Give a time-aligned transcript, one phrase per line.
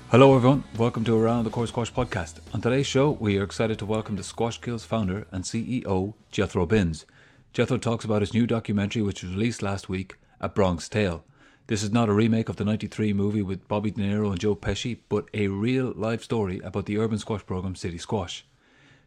[0.10, 0.64] Hello, everyone.
[0.76, 2.40] Welcome to Around the Court Squash podcast.
[2.52, 6.66] On today's show, we are excited to welcome the Squash Skills founder and CEO, Jethro
[6.66, 7.06] Binns.
[7.52, 11.22] Jethro talks about his new documentary, which was released last week, A Bronx Tale.
[11.70, 14.56] This is not a remake of the 93 movie with Bobby De Niro and Joe
[14.56, 18.44] Pesci, but a real life story about the urban squash program City Squash.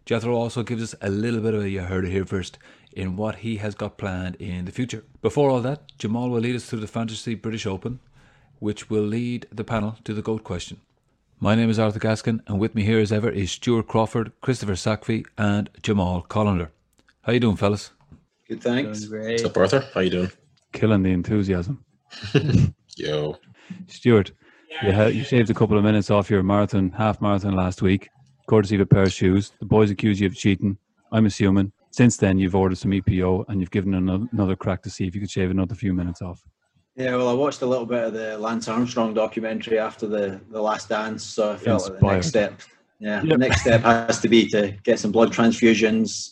[0.05, 2.57] Jethro also gives us a little bit of a you heard it here first
[2.93, 5.03] in what he has got planned in the future.
[5.21, 7.99] Before all that, Jamal will lead us through the Fantasy British Open,
[8.59, 10.79] which will lead the panel to the GOAT question.
[11.41, 14.75] My name is Arthur Gaskin, and with me here as ever is Stuart Crawford, Christopher
[14.75, 16.69] Sachvie, and Jamal Collender.
[17.23, 17.91] How you doing, fellas?
[18.47, 19.09] Good, thanks.
[19.09, 19.85] What's up, Arthur?
[19.93, 20.31] How you doing?
[20.71, 21.83] Killing the enthusiasm.
[22.97, 23.37] Yo.
[23.87, 24.31] Stuart,
[24.83, 28.09] you, ha- you shaved a couple of minutes off your marathon, half marathon last week,
[28.47, 29.51] courtesy of a pair of shoes.
[29.59, 30.77] The boys accuse you of cheating.
[31.11, 31.71] I'm assuming.
[31.91, 35.13] Since then, you've ordered some EPO and you've given another, another crack to see if
[35.13, 36.41] you could shave another few minutes off.
[36.95, 40.61] Yeah, well, I watched a little bit of the Lance Armstrong documentary after the, the
[40.61, 42.61] last dance, so I felt like the next step.
[42.99, 43.29] Yeah, Yep.
[43.29, 46.29] the next step has to be to get some blood transfusions,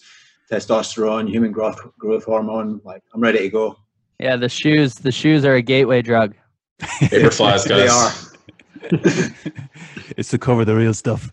[0.52, 2.80] testosterone, human growth growth hormone.
[2.84, 3.76] Like I'm ready to go.
[4.22, 4.94] Yeah, the shoes.
[4.96, 6.36] The shoes are a gateway drug.
[6.80, 7.68] Vaporflies, guys.
[7.68, 8.12] They are.
[10.16, 11.32] it's to cover the real stuff.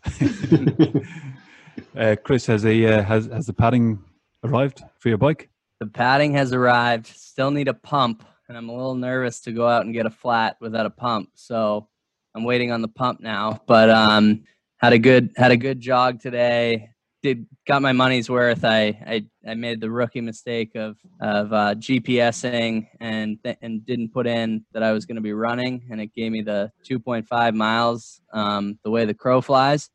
[1.98, 4.02] uh, Chris, has a uh, has has the padding
[4.42, 5.50] arrived for your bike?
[5.80, 7.08] The padding has arrived.
[7.08, 10.10] Still need a pump, and I'm a little nervous to go out and get a
[10.10, 11.28] flat without a pump.
[11.34, 11.88] So
[12.34, 13.60] I'm waiting on the pump now.
[13.66, 14.44] But um,
[14.78, 16.88] had a good had a good jog today.
[17.28, 18.64] Did got my money's worth.
[18.64, 24.14] I I, I made the rookie mistake of of uh, GPSing and th- and didn't
[24.14, 27.54] put in that I was going to be running, and it gave me the 2.5
[27.54, 29.90] miles um, the way the crow flies,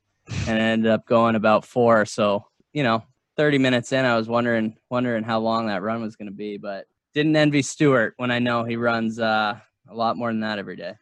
[0.47, 2.05] and it ended up going about four.
[2.05, 3.03] So you know,
[3.37, 6.57] 30 minutes in, I was wondering wondering how long that run was going to be,
[6.57, 6.85] but
[7.15, 9.55] didn't envy Stuart when I know he runs uh,
[9.89, 10.93] a lot more than that every day.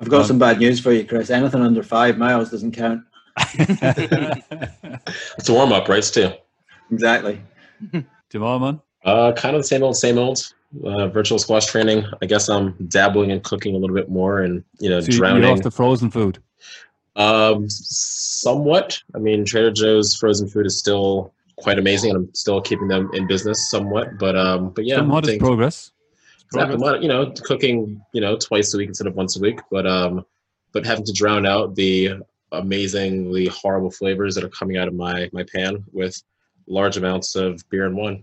[0.00, 1.30] I've got some bad news for you, Chris.
[1.30, 3.02] Anything under five miles doesn't count.
[5.38, 6.02] It's a warm up, right?
[6.02, 6.30] Too.
[6.90, 7.40] Exactly.
[8.30, 8.80] Jamal, man.
[9.04, 10.42] Uh, kind of the same old, same old.
[10.84, 12.04] Uh, virtual squash training.
[12.20, 15.12] I guess I'm dabbling in cooking a little bit more, and you know, So you-
[15.18, 15.44] you're drowning.
[15.50, 16.38] off the frozen food.
[17.14, 18.98] Um, somewhat.
[19.14, 23.10] I mean, Trader Joe's frozen food is still quite amazing, and I'm still keeping them
[23.14, 24.18] in business somewhat.
[24.18, 25.92] But um, but yeah, Some modest things- progress.
[26.46, 26.76] Exactly.
[26.78, 29.86] Well, You know, cooking, you know, twice a week instead of once a week, but
[29.86, 30.24] um,
[30.72, 32.14] but having to drown out the
[32.58, 36.20] amazingly horrible flavors that are coming out of my my pan with
[36.66, 38.22] large amounts of beer and wine.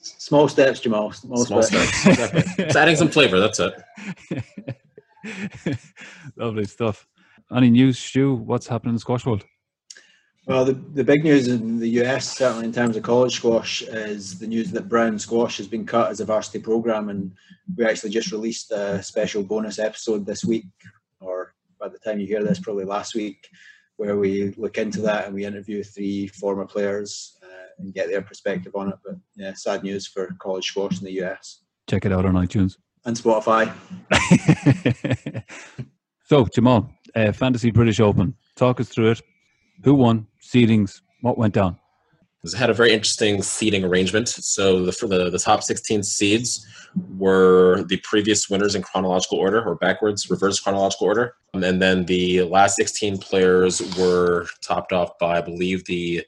[0.00, 1.12] Small steps, Jamal.
[1.12, 1.88] Small, Small steps.
[2.00, 2.06] steps.
[2.06, 2.64] Exactly.
[2.64, 3.38] It's adding some flavor.
[3.40, 3.74] That's it.
[6.36, 7.06] Lovely stuff.
[7.54, 8.34] Any news, Stu?
[8.34, 9.44] What's happening in the squash world?
[10.46, 14.38] Well, the, the big news in the US, certainly in terms of college squash, is
[14.38, 17.10] the news that Brown Squash has been cut as a varsity program.
[17.10, 17.32] And
[17.76, 20.90] we actually just released a special bonus episode this week, or
[21.88, 23.48] by the time you hear this, probably last week,
[23.96, 28.22] where we look into that and we interview three former players uh, and get their
[28.22, 28.96] perspective on it.
[29.04, 32.76] But yeah, sad news for college sports in the US Check it out on iTunes.
[33.06, 33.72] and Spotify.
[36.26, 38.34] so, Jamal, uh, Fantasy British Open.
[38.56, 39.22] Talk us through it.
[39.84, 40.26] Who won?
[40.42, 41.00] Seedings?
[41.22, 41.78] What went down?
[42.44, 44.28] It's had a very interesting seeding arrangement.
[44.28, 46.66] So the for the, the top 16 seeds
[47.16, 51.34] were the previous winners in chronological order or backwards, reverse chronological order.
[51.54, 56.24] And then the last 16 players were topped off by, I believe, the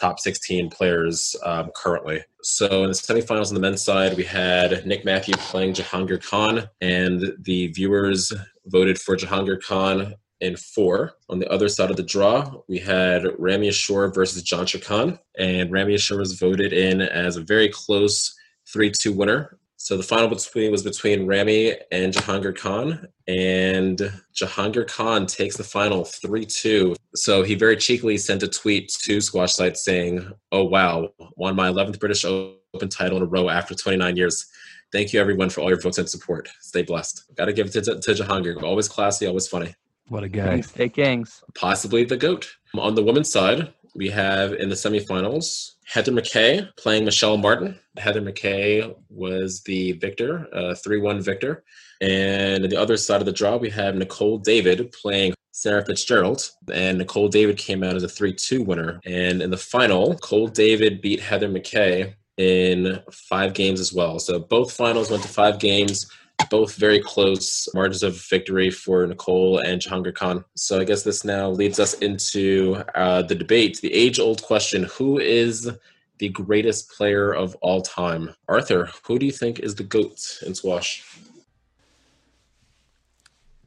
[0.00, 2.22] top 16 players um, currently.
[2.42, 6.68] So in the semifinals on the men's side, we had Nick Matthew playing Jahangir Khan,
[6.80, 8.32] and the viewers
[8.66, 11.14] voted for Jahangir Khan in four.
[11.28, 15.70] On the other side of the draw, we had Ramy Ashour versus Jansher Khan, and
[15.70, 18.34] Ramy Ashour was voted in as a very close
[18.72, 19.58] 3 2 winner.
[19.76, 23.98] So the final between was between Rami and Jahangir Khan, and
[24.34, 26.96] Jahangir Khan takes the final 3 2.
[27.14, 31.70] So he very cheekily sent a tweet to Squash Site saying, Oh wow, won my
[31.70, 34.46] 11th British Open title in a row after 29 years.
[34.92, 36.48] Thank you everyone for all your votes and support.
[36.60, 37.24] Stay blessed.
[37.36, 38.62] Got to give it to, to Jahangir.
[38.62, 39.74] Always classy, always funny
[40.10, 40.54] What a guy.
[40.54, 41.44] Kings take kings.
[41.54, 42.50] possibly the GOAT.
[42.74, 47.78] On the women's side, we have in the semifinals Heather McKay playing Michelle Martin.
[47.96, 51.62] Heather McKay was the victor, uh, 3 1 victor.
[52.00, 56.50] And on the other side of the draw, we have Nicol David playing Sarah Fitzgerald.
[56.72, 59.00] And Nicol David came out as a 3 2 winner.
[59.04, 64.18] And in the final, Cole David beat Heather McKay in five games as well.
[64.18, 66.10] So both finals went to five games.
[66.48, 70.44] Both very close margins of victory for Nicol and Jahangir Khan.
[70.56, 75.18] So I guess this now leads us into uh, the debate, the age-old question: Who
[75.18, 75.70] is
[76.18, 78.34] the greatest player of all time?
[78.48, 81.04] Arthur, who do you think is the goat in squash?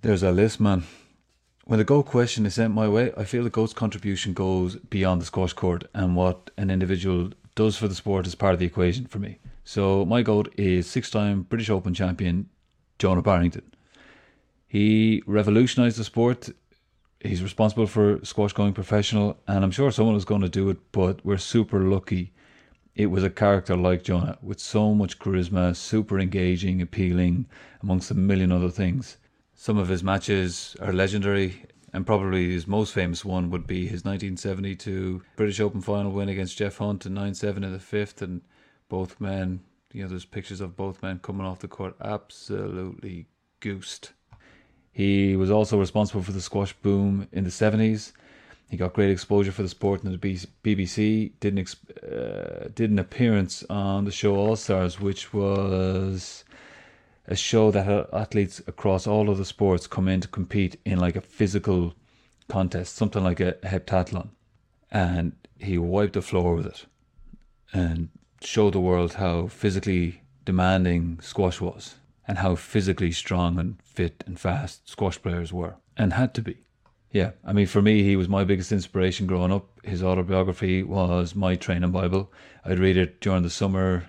[0.01, 0.83] There's a list, man.
[1.65, 5.21] When the GOAT question is sent my way, I feel the GOAT's contribution goes beyond
[5.21, 8.65] the squash court and what an individual does for the sport is part of the
[8.65, 9.39] equation for me.
[9.63, 12.49] So my GOAT is six time British Open champion
[13.03, 13.69] Jonah Barrington.
[14.65, 16.49] He revolutionized the sport.
[17.19, 20.77] He's responsible for squash going professional, and I'm sure someone was going to do it,
[20.93, 22.31] but we're super lucky.
[22.95, 27.45] It was a character like Jonah with so much charisma, super engaging, appealing,
[27.81, 29.17] amongst a million other things.
[29.53, 34.05] Some of his matches are legendary, and probably his most famous one would be his
[34.05, 38.21] 1972 British Open final win against Geoff Hunt in 9 7 in the fifth.
[38.21, 38.43] And
[38.87, 39.59] both men,
[39.93, 43.27] you know, there's pictures of both men coming off the court absolutely
[43.59, 44.11] goosed.
[44.91, 48.11] He was also responsible for the squash boom in the 70s.
[48.69, 51.31] He got great exposure for the sport in the BBC.
[51.39, 51.65] Did an,
[52.11, 56.43] uh, did an appearance on the show All Stars, which was
[57.27, 61.15] a show that athletes across all of the sports come in to compete in like
[61.15, 61.93] a physical
[62.47, 64.29] contest, something like a heptathlon.
[64.91, 66.85] And he wiped the floor with it
[67.73, 68.09] and
[68.45, 71.95] showed the world how physically demanding squash was
[72.27, 76.57] and how physically strong and fit and fast squash players were and had to be.
[77.11, 79.67] Yeah, I mean, for me, he was my biggest inspiration growing up.
[79.83, 82.31] His autobiography was my training Bible.
[82.65, 84.07] I'd read it during the summer,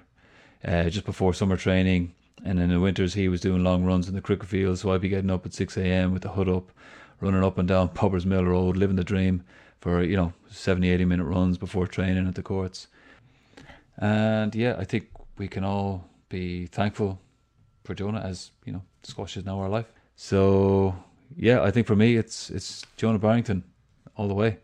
[0.64, 2.14] uh, just before summer training
[2.44, 4.78] and in the winters, he was doing long runs in the cricket field.
[4.78, 6.12] So I'd be getting up at 6 a.m.
[6.12, 6.70] with the hood up,
[7.20, 9.44] running up and down Pubbers Mill Road, living the dream
[9.81, 12.88] for, you know, 70, 80 minute runs before training at the courts.
[13.99, 15.08] And yeah, I think
[15.38, 17.20] we can all be thankful
[17.85, 19.87] for Jonah as, you know, squash is now our life.
[20.17, 20.94] So
[21.37, 23.64] yeah, I think for me, it's it's Jonah Barrington
[24.17, 24.58] all the way.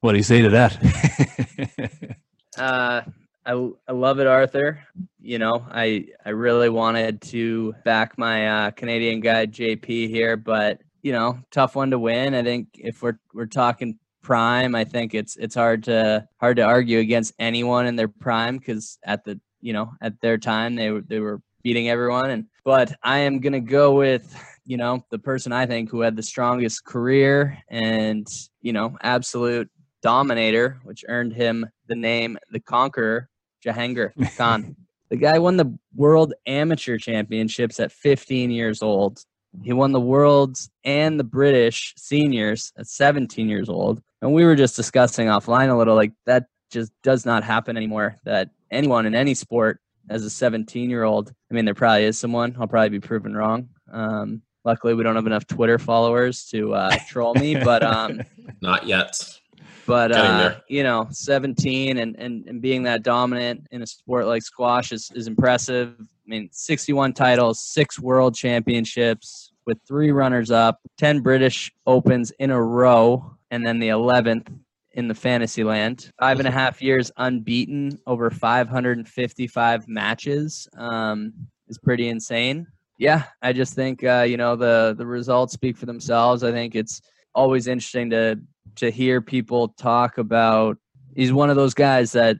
[0.00, 0.78] What do you say to that?
[2.58, 3.02] uh,
[3.44, 4.84] I, I love it, Arthur.
[5.20, 10.80] You know, I I really wanted to back my uh, Canadian guy JP here, but
[11.02, 12.34] you know, tough one to win.
[12.34, 16.62] I think if we're we're talking prime, I think it's it's hard to hard to
[16.62, 20.90] argue against anyone in their prime because at the you know at their time they
[20.90, 22.30] were they were beating everyone.
[22.30, 24.26] And but I am gonna go with
[24.64, 28.26] you know the person I think who had the strongest career and
[28.60, 29.70] you know absolute
[30.02, 33.28] dominator, which earned him the name the Conqueror
[33.64, 34.74] Jahangir Khan.
[35.08, 39.20] the guy won the World Amateur Championships at 15 years old.
[39.62, 44.02] He won the Worlds and the British Seniors at 17 years old.
[44.22, 48.16] And we were just discussing offline a little like that just does not happen anymore.
[48.24, 52.18] That anyone in any sport as a 17 year old, I mean, there probably is
[52.18, 53.68] someone, I'll probably be proven wrong.
[53.92, 58.22] Um, luckily, we don't have enough Twitter followers to uh, troll me, but um,
[58.60, 59.20] not yet.
[59.86, 64.42] But uh, you know, 17 and, and and being that dominant in a sport like
[64.42, 65.94] squash is, is impressive.
[66.26, 72.50] I mean, 61 titles, six world championships with three runners up, 10 British Opens in
[72.50, 74.48] a row, and then the 11th
[74.92, 76.10] in the fantasy land.
[76.18, 81.32] Five and a half years unbeaten over 555 matches um,
[81.68, 82.66] is pretty insane.
[82.98, 86.42] Yeah, I just think uh, you know the the results speak for themselves.
[86.42, 87.02] I think it's
[87.34, 88.40] always interesting to
[88.76, 90.78] to hear people talk about
[91.14, 92.38] he's one of those guys that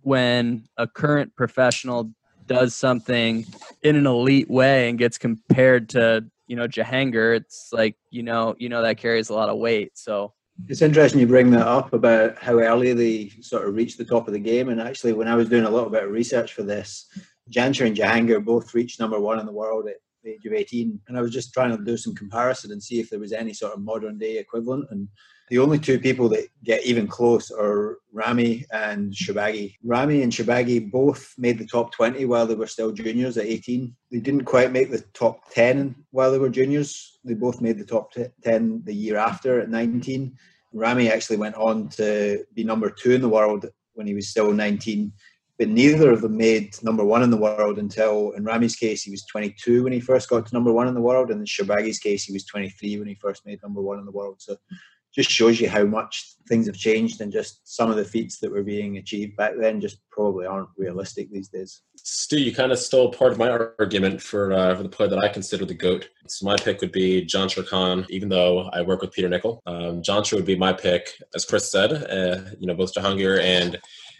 [0.00, 2.10] when a current professional
[2.50, 3.46] does something
[3.84, 8.56] in an elite way and gets compared to you know Jahangir, it's like you know
[8.58, 9.92] you know that carries a lot of weight.
[9.94, 10.34] So
[10.68, 14.26] it's interesting you bring that up about how early they sort of reached the top
[14.26, 14.68] of the game.
[14.68, 17.06] And actually, when I was doing a little bit of research for this,
[17.50, 21.00] Jansher and Jahangir both reached number one in the world at the age of 18.
[21.06, 23.54] And I was just trying to do some comparison and see if there was any
[23.54, 24.86] sort of modern day equivalent.
[24.90, 25.08] And
[25.50, 29.74] the only two people that get even close are Rami and Shorbagy.
[29.82, 33.94] Rami and Shorbagy both made the top 20 while they were still juniors at 18.
[34.12, 37.18] They didn't quite make the top 10 while they were juniors.
[37.24, 38.12] They both made the top
[38.44, 40.36] 10 the year after at 19.
[40.72, 44.52] Rami actually went on to be number two in the world when he was still
[44.52, 45.12] 19
[45.58, 49.10] but neither of them made number one in the world until, in Rami's case, he
[49.10, 51.98] was 22 when he first got to number one in the world, and in Shorbagy's
[51.98, 54.36] case, he was 23 when he first made number one in the world.
[54.38, 54.56] So
[55.14, 58.50] just shows you how much things have changed and just some of the feats that
[58.50, 61.82] were being achieved back then just probably aren't realistic these days.
[61.96, 63.48] Stu, you kind of stole part of my
[63.78, 66.08] argument for, uh, for the player that I consider the GOAT.
[66.26, 69.62] So my pick would be Jansher Khan, even though I work with Peter Nicol.
[69.66, 71.20] Um, Jansher would be my pick.
[71.34, 73.78] As Chris said, uh, you know, both Jahangir and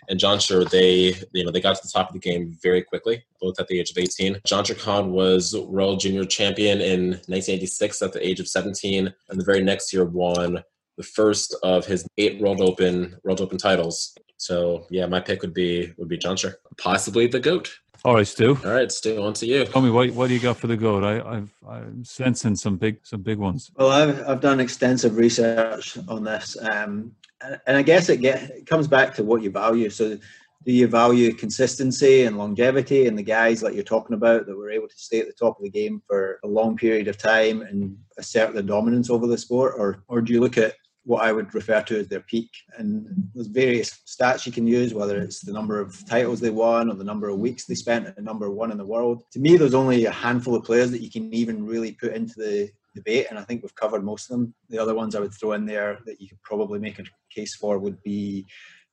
[0.09, 2.82] and John Jansher, they you know they got to the top of the game very
[2.82, 4.40] quickly, both at the age of 18.
[4.47, 9.44] Jansher Khan was world junior champion in 1986 at the age of 17, and the
[9.44, 10.62] very next year won
[11.00, 14.14] the first of his eight World Open World Open titles.
[14.37, 17.73] So yeah, my pick would be would be Jansher, possibly the goat.
[18.04, 18.59] All right, Stu.
[18.64, 19.64] All right, Stu, on to you.
[19.64, 21.02] Tell me what what do you got for the goat?
[21.02, 23.71] I, I've I'm sensing some big some big ones.
[23.76, 28.42] Well, I've I've done extensive research on this, um, and, and I guess it get
[28.50, 29.88] it comes back to what you value.
[29.88, 30.19] So,
[30.66, 34.71] do you value consistency and longevity and the guys like you're talking about that were
[34.71, 37.62] able to stay at the top of the game for a long period of time
[37.62, 41.33] and assert their dominance over the sport, or or do you look at what I
[41.33, 42.50] would refer to as their peak.
[42.76, 46.90] And there's various stats you can use, whether it's the number of titles they won
[46.90, 49.25] or the number of weeks they spent at number one in the world.
[49.33, 52.35] To me, there's only a handful of players that you can even really put into
[52.37, 54.54] the debate, and I think we've covered most of them.
[54.69, 57.04] The other ones I would throw in there that you could probably make a
[57.35, 58.47] case for would be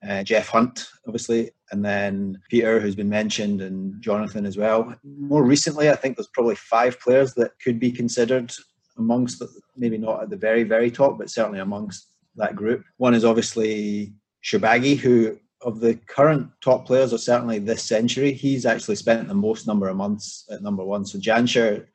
[0.07, 4.95] uh, Geoff Hunt, obviously, and then Peter, who's been mentioned, and Jonathan as well.
[5.03, 8.53] More recently, I think there's probably five players that could be considered
[8.97, 12.83] amongst the, maybe not at the very very top, but certainly amongst that group.
[12.97, 14.13] One is obviously
[14.43, 19.33] Shorbagy, who of the current top players, or certainly this century, he's actually spent the
[19.33, 21.05] most number of months at number one.
[21.05, 21.87] So Jansher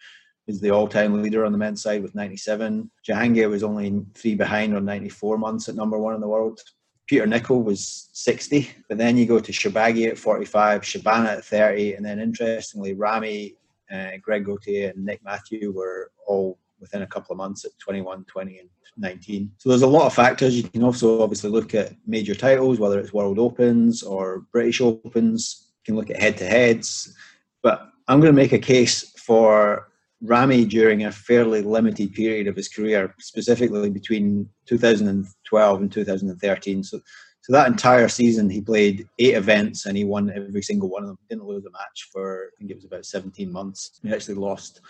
[0.48, 2.90] is the all-time leader on the men's side with 97.
[3.08, 6.60] Jahangir was only three behind on 94 months at number one in the world.
[7.06, 11.94] Peter Nicol was 60, but then you go to Shorbagy at 45, Shabana at 30,
[11.94, 13.54] and then interestingly, Rami,
[13.92, 18.24] uh, Greg Gaultier, and Nick Matthew were all within a couple of months at 21,
[18.24, 19.50] 20, and 19.
[19.56, 20.56] So there's a lot of factors.
[20.56, 25.70] You can also obviously look at major titles, whether it's World Opens or British Opens.
[25.78, 27.16] You can look at head to heads.
[27.62, 29.88] But I'm going to make a case for
[30.20, 36.84] Ramy during a fairly limited period of his career, specifically between 2012 and 2013.
[36.84, 37.00] So,
[37.40, 41.08] so that entire season, he played eight events and he won every single one of
[41.08, 41.18] them.
[41.28, 43.98] Didn't lose a match for I think it was about 17 months.
[44.02, 44.80] He actually lost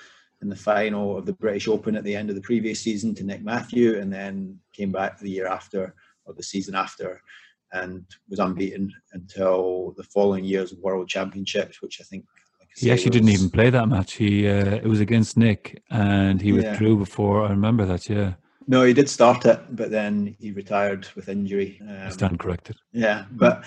[0.43, 3.25] in the final of the British Open at the end of the previous season to
[3.25, 5.95] Nick Matthew, and then came back the year after
[6.27, 7.23] or the season after,
[7.73, 12.25] and was unbeaten until the following year's World Championships, which I think.
[12.61, 14.15] Like I He actually was, didn't even play that match.
[14.15, 16.57] He uh, it was against Nick, and he Yeah.
[16.71, 17.45] withdrew before.
[17.47, 18.09] I remember that.
[18.11, 18.35] Yeah,
[18.67, 21.81] No, he did start it, but then he retired with injury.
[21.89, 22.77] I Um, stand corrected.
[22.93, 23.65] Yeah, but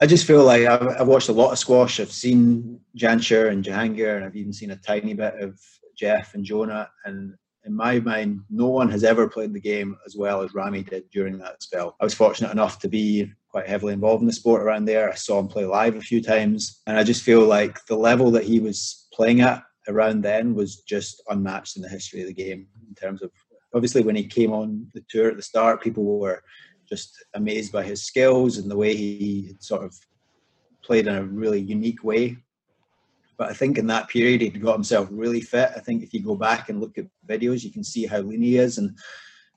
[0.00, 2.00] I just feel like I've, I've watched a lot of squash.
[2.00, 5.60] I've seen Jansher and Jahangir, and I've even seen a tiny bit of
[5.96, 6.90] Geoff and Jonah.
[7.04, 7.34] And
[7.64, 11.08] in my mind, no one has ever played the game as well as Rami did
[11.10, 11.96] during that spell.
[12.00, 15.10] I was fortunate enough to be quite heavily involved in the sport around there.
[15.10, 18.30] I saw him play live a few times, and I just feel like the level
[18.32, 22.34] that he was playing at around then was just unmatched in the history of the
[22.34, 23.30] game in terms of
[23.74, 26.42] obviously when he came on the tour at the start, people were
[26.88, 29.94] just amazed by his skills and the way he sort of
[30.82, 32.36] played in a really unique way.
[33.42, 35.72] But I think in that period he'd got himself really fit.
[35.74, 38.40] I think if you go back and look at videos, you can see how lean
[38.40, 38.96] he is and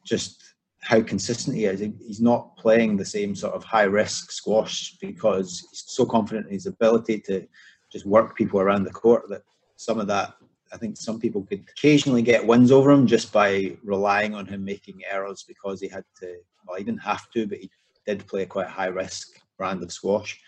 [0.03, 1.81] just how consistent he is.
[1.81, 6.53] He's not playing the same sort of high risk squash because he's so confident in
[6.53, 7.47] his ability to
[7.91, 9.43] just work people around the court that
[9.75, 10.33] some of that
[10.73, 14.65] I think some people could occasionally get wins over him just by relying on him
[14.65, 16.37] making errors because he had to.
[16.67, 17.69] Well, he didn't have to, but he
[18.07, 20.41] did play a quite high risk brand of squash.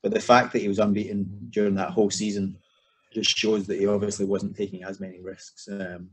[0.00, 2.56] But the fact that he was unbeaten during that whole season
[3.12, 5.68] just shows that he obviously wasn't taking as many risks.
[5.70, 6.10] Um,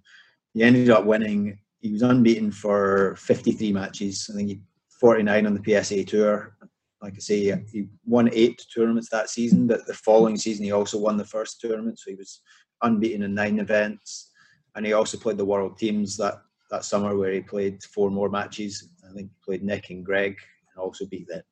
[0.54, 1.60] he ended up winning.
[1.82, 4.30] He was unbeaten for 53 matches.
[4.32, 4.62] I think he
[5.00, 6.56] 49 on the PSA Tour.
[7.02, 10.98] Like I say, he won eight tournaments that season, but the following season he also
[10.98, 12.00] won the first tournament.
[12.00, 12.42] So he was
[12.82, 14.32] unbeaten in nine events,
[14.76, 16.36] and he also played the World Teams that
[16.72, 18.90] that summer where he played four more matches.
[19.08, 20.38] I think he played Nick and Greg
[20.74, 21.44] and also beat them.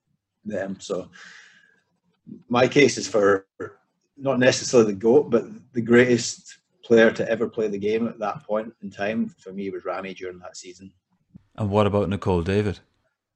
[0.45, 0.79] them.
[0.79, 1.12] So
[2.50, 3.45] my case is for
[4.17, 8.43] not necessarily the GOAT, but the greatest player to ever play the game at that
[8.43, 10.91] point in time for me was Rami during that season.
[11.58, 12.79] And what about Nicol David?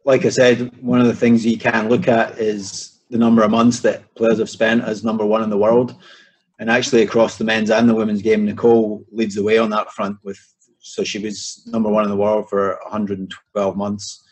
[0.05, 3.51] Like I said, one of the things you can look at is the number of
[3.51, 5.96] months that players have spent as number one in the world.
[6.60, 9.91] And actually, across the men's and the women's game, Nicol leads the way on that
[9.91, 10.17] front.
[10.24, 10.39] With
[10.79, 14.24] so she was number one in the world for 112 months,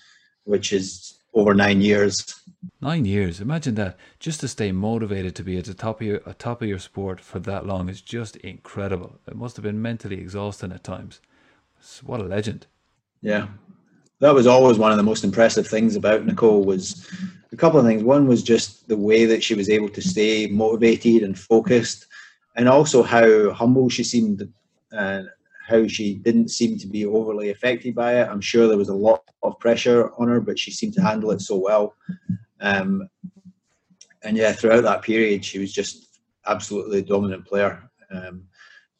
[0.45, 2.41] which is over nine years.
[2.81, 3.41] Nine years.
[3.41, 3.97] Imagine that.
[4.19, 7.19] Just to stay motivated to be at the top of your top of your sport
[7.19, 9.19] for that long is just incredible.
[9.27, 11.21] It must have been mentally exhausting at times.
[12.03, 12.65] What a legend.
[13.21, 13.47] Yeah,
[14.19, 17.07] that was always one of the most impressive things about Nicol was
[17.51, 18.03] a couple of things.
[18.03, 22.07] One was just the way that she was able to stay motivated and focused,
[22.55, 24.47] and also how humble she seemed
[24.91, 25.29] and
[25.67, 28.27] how she didn't seem to be overly affected by it.
[28.29, 31.31] I'm sure there was a lot of pressure on her, but she seemed to handle
[31.31, 31.95] it so well.
[32.61, 33.07] Um,
[34.23, 37.89] and yeah, throughout that period, she was just absolutely dominant player.
[38.11, 38.43] Um,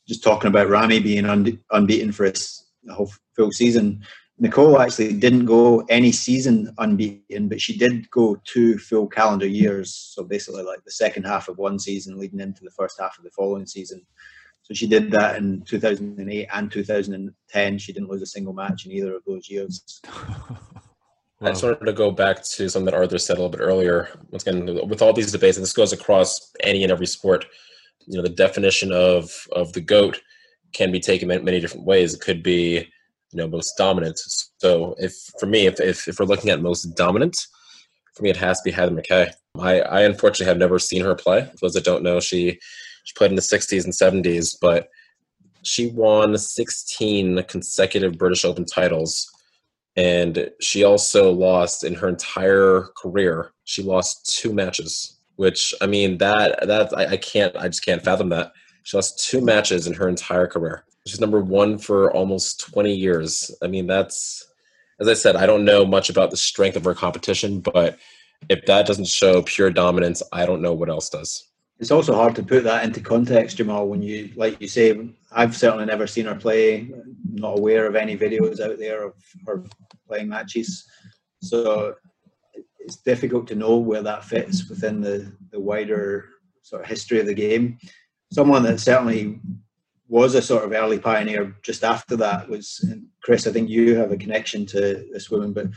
[0.08, 4.04] just talking about Rami being un- unbeaten for his whole full season.
[4.38, 9.94] Nicol actually didn't go any season unbeaten, but she did go two full calendar years.
[9.96, 13.24] So basically, like the second half of one season leading into the first half of
[13.24, 14.06] the following season.
[14.66, 17.78] So she did that in 2008 and 2010.
[17.78, 20.02] She didn't lose a single match in either of those years.
[21.42, 24.10] I just wanted to go back to something that Arthur said a little bit earlier.
[24.32, 27.46] Once again, with all these debates, and this goes across any and every sport,
[28.08, 30.20] you know, the definition of of the goat
[30.74, 32.16] can be taken many different ways.
[32.16, 34.18] It could be, you know, most dominant.
[34.58, 37.38] So, if for me, if if, if we're looking at most dominant,
[38.16, 39.32] for me, it has to be Heather McKay.
[39.60, 41.44] I, I unfortunately have never seen her play.
[41.44, 42.60] For those that don't know, she
[43.06, 44.90] she played in the '60s and '70s, but
[45.64, 49.32] she won 16 consecutive British Open titles.
[49.96, 53.54] And she also lost in her entire career.
[53.64, 58.04] She lost two matches which i mean that that I, I, can't i just can't
[58.04, 58.52] fathom that.
[58.84, 60.86] She lost two matches in her entire career.
[61.08, 63.50] She's number one for almost 20 years.
[63.64, 64.46] I mean that's
[65.00, 68.00] as i said i don't know much about the strength of her competition but
[68.48, 72.36] if that doesn't show pure dominance i don't know what else does it's also hard
[72.36, 73.88] to put that into context, Jamal.
[73.88, 76.90] When you, like you say, I've certainly never seen her play.
[77.34, 79.14] Not aware of any videos out there of
[79.46, 79.64] her
[80.08, 80.86] playing matches,
[81.42, 81.96] so
[82.80, 86.30] it's difficult to know where that fits within the the wider
[86.62, 87.78] sort of history of the game.
[88.32, 89.40] Someone that certainly
[90.08, 92.84] was a sort of early pioneer just after that was
[93.22, 93.48] Chris.
[93.48, 95.68] I think you have a connection to this woman, but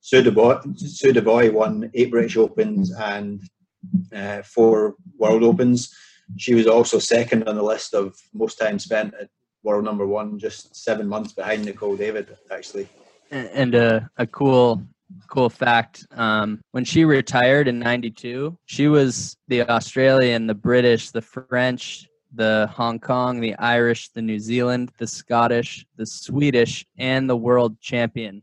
[0.00, 3.42] Sue Devoy, Sue Devoy won eight British Opens and
[4.14, 5.94] uh, four World Opens.
[6.36, 9.28] She was also second on the list of most time spent at
[9.62, 12.88] world number one, just seven months behind Nicol David, actually.
[13.30, 14.82] And a, a cool
[15.28, 21.20] cool fact um, when she retired in 92 she was the australian the british the
[21.20, 27.36] french the hong kong the irish the new zealand the scottish the swedish and the
[27.36, 28.42] world champion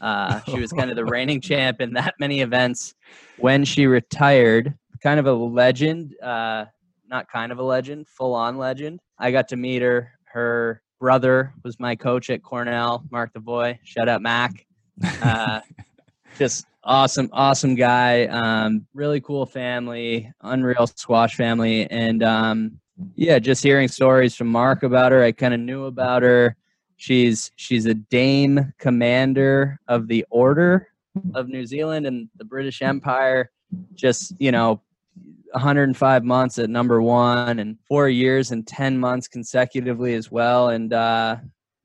[0.00, 2.94] uh, she was kind of the reigning champ in that many events
[3.38, 4.74] when she retired.
[5.02, 6.64] Kind of a legend, uh,
[7.08, 9.00] not kind of a legend, full on legend.
[9.18, 10.12] I got to meet her.
[10.24, 13.78] Her brother was my coach at Cornell, Mark Devoy.
[13.84, 14.66] Shout out Mac.
[15.22, 15.60] Uh,
[16.38, 18.26] just awesome, awesome guy.
[18.26, 22.80] Um, really cool family, unreal squash family, and um,
[23.14, 25.22] yeah, just hearing stories from Mark about her.
[25.22, 26.56] I kind of knew about her.
[26.98, 30.88] She's she's a Dame Commander of the Order
[31.34, 33.50] of New Zealand and the British Empire.
[33.94, 34.82] Just you know,
[35.52, 40.70] 105 months at number one and four years and 10 months consecutively as well.
[40.70, 41.36] And uh,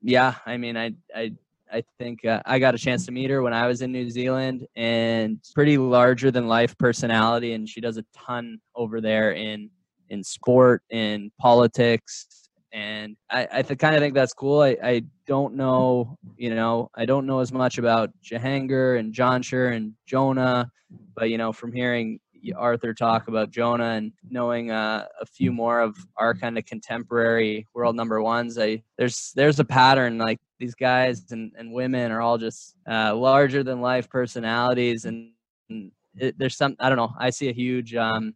[0.02, 1.32] yeah, I mean, I I
[1.72, 4.10] I think uh, I got a chance to meet her when I was in New
[4.10, 9.70] Zealand, and pretty larger than life personality, and she does a ton over there in
[10.08, 12.43] in sport, in politics,
[12.74, 14.60] and I, I th- kind of think that's cool.
[14.60, 19.74] I, I don't know, you know, I don't know as much about Jahangir and Jansher
[19.74, 20.70] and Jonah,
[21.14, 22.18] but you know, from hearing
[22.56, 27.64] Arthur talk about Jonah and knowing uh, a few more of our kind of contemporary
[27.74, 32.20] world number ones, I there's there's a pattern like these guys and, and women are
[32.20, 35.30] all just uh, larger than life personalities, and,
[35.70, 37.14] and it, there's some I don't know.
[37.18, 38.34] I see a huge um,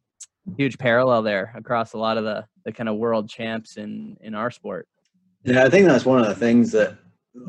[0.56, 4.34] huge parallel there across a lot of the the kind of world champs in in
[4.34, 4.88] our sport.
[5.44, 6.98] Yeah, I think that's one of the things that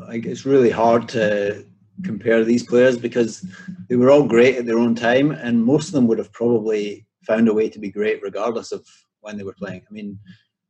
[0.08, 1.64] like it's really hard to
[2.04, 3.44] compare these players because
[3.88, 7.06] they were all great at their own time, and most of them would have probably
[7.26, 8.86] found a way to be great regardless of
[9.20, 9.82] when they were playing.
[9.88, 10.18] I mean,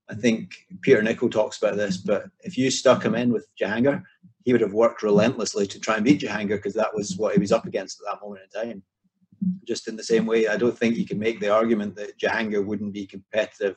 [0.09, 4.03] I think Peter Nicol talks about this, but if you stuck him in with Jahangir,
[4.45, 7.39] he would have worked relentlessly to try and beat Jahangir because that was what he
[7.41, 8.83] was up against at that moment in time
[9.67, 12.65] just in the same way, I don't think you can make the argument that Jahangir
[12.65, 13.77] wouldn't be competitive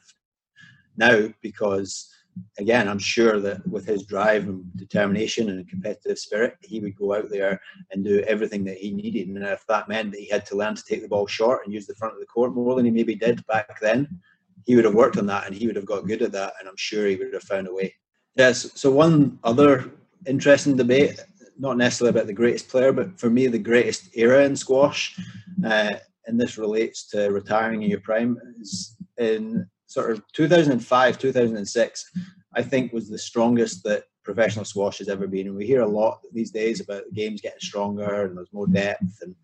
[0.97, 2.13] now because,
[2.60, 7.15] again, I'm sure that with his drive and determination and competitive spirit, he would go
[7.15, 7.60] out there
[7.91, 9.28] and do everything that he needed.
[9.28, 11.73] And if that meant that he had to learn to take the ball short and
[11.73, 14.19] use the front of the court more than he maybe did back then,
[14.65, 16.54] he would have worked on that and he would have got good at that.
[16.60, 17.93] And I'm sure he would have found a way.
[18.36, 18.71] Yes.
[18.76, 19.91] So one other
[20.26, 21.19] interesting debate
[21.57, 25.17] not necessarily about the greatest player, but for me, the greatest era in squash,
[25.65, 25.93] uh,
[26.25, 32.11] and this relates to retiring in your prime, is in sort of 2005, 2006,
[32.55, 35.47] I think was the strongest that professional squash has ever been.
[35.47, 38.67] And we hear a lot these days about the games getting stronger and there's more
[38.67, 39.35] depth and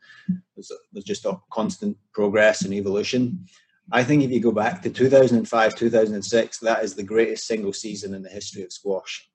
[0.55, 3.45] there's, there's just a constant progress and evolution.
[3.91, 8.13] I think if you go back to 2005, 2006, that is the greatest single season
[8.13, 9.28] in the history of squash.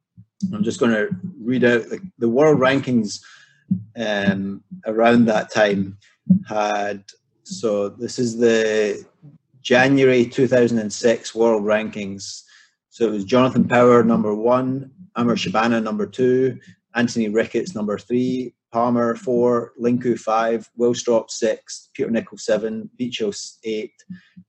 [0.53, 1.09] I'm just going to
[1.41, 3.21] read out the, the world rankings
[3.97, 5.99] um, around that time
[6.47, 7.05] had
[7.45, 9.05] So this is the
[9.63, 12.43] January 2006 world rankings.
[12.91, 16.59] So it was Jonathan Power number one, Amr Shabana number two,
[16.95, 23.93] Anthony Ricketts number three, Palmer four, Lincou five, Willstrop six, Peter Nicol seven, Beachill eight,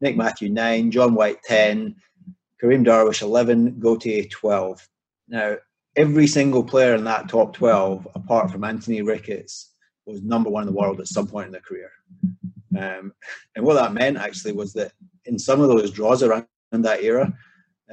[0.02, 1.96] Nick Matthew nine, John White ten,
[2.60, 4.88] Karim Darwish eleven, Gaultier twelve.
[5.28, 5.58] Now
[5.96, 9.72] every single player in that top twelve, apart from Anthony Ricketts,
[10.06, 11.92] was number one in the world at some point in their career.
[12.78, 13.14] Um,
[13.56, 14.92] and what that meant actually was that
[15.26, 17.34] in some of those draws around that era,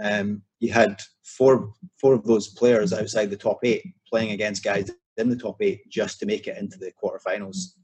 [0.02, 4.90] um, you had four four of those players outside the top eight playing against guys
[5.16, 7.74] in the top eight just to make it into the quarterfinals.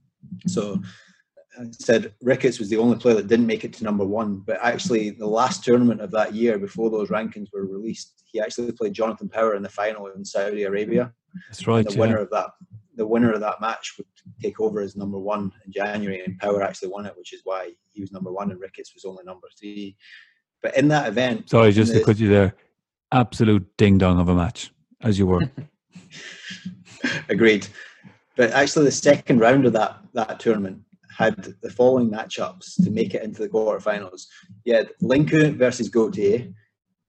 [0.47, 0.81] So
[1.73, 5.11] said Ricketts was the only player that didn't make it to number one, but actually
[5.11, 9.29] the last tournament of that year before those rankings were released, he actually played Jonathan
[9.29, 11.13] Power in the final in Saudi Arabia.
[11.49, 11.87] That's right.
[11.87, 12.01] The yeah.
[12.01, 12.51] winner of that
[12.95, 14.09] the winner of that match would
[14.43, 17.71] take over as number one in January, and Power actually won it, which is why
[17.93, 19.97] he was number one and Ricketts was only number three.
[20.63, 22.57] But in that event, Sorry, just to cut you there.
[23.13, 25.49] Absolute ding dong of a match, as you were.
[27.29, 27.69] Agreed.
[28.37, 30.83] But actually, the second round of that that tournament
[31.19, 34.27] had the following matchups to make it into the quarterfinals.
[34.65, 36.49] You had Lincou versus Gaultier.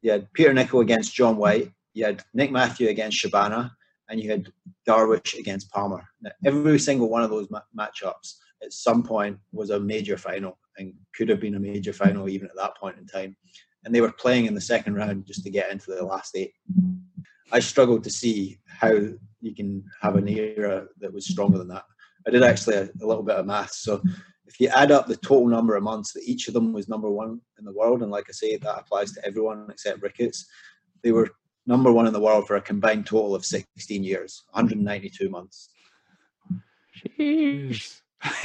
[0.01, 1.71] You had Peter Nicol against John White.
[1.93, 3.69] You had Nick Matthew against Shabana,
[4.09, 4.51] and you had
[4.87, 6.03] Darwish against Palmer.
[6.21, 10.57] Now, every single one of those ma- matchups at some point was a major final
[10.79, 13.37] and could have been a major final even at that point in time.
[13.85, 16.53] And they were playing in the second round just to get into the last eight.
[17.51, 18.91] I struggled to see how
[19.39, 21.83] you can have an era that was stronger than that.
[22.27, 23.71] I did actually a, a little bit of math.
[23.71, 24.01] So
[24.45, 27.09] if you add up the total number of months that each of them was number
[27.09, 30.45] one in the world, and like I say, that applies to everyone except Ricketts,
[31.03, 31.29] they were
[31.65, 35.69] number one in the world for a combined total of 16 years, 192 months.
[37.17, 38.01] Jeez.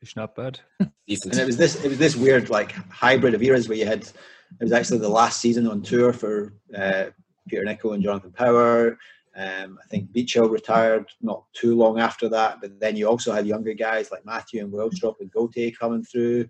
[0.00, 0.60] it's not bad.
[1.06, 1.34] Decent.
[1.34, 4.02] And it was this it was this weird like hybrid of eras where you had
[4.04, 7.06] it was actually the last season on tour for uh,
[7.48, 8.96] Peter Nicol and Jonathan Power.
[9.36, 13.46] Um, I think Beachill retired not too long after that, but then you also had
[13.46, 16.48] younger guys like Matthew and Willstrop and Gaultier coming through.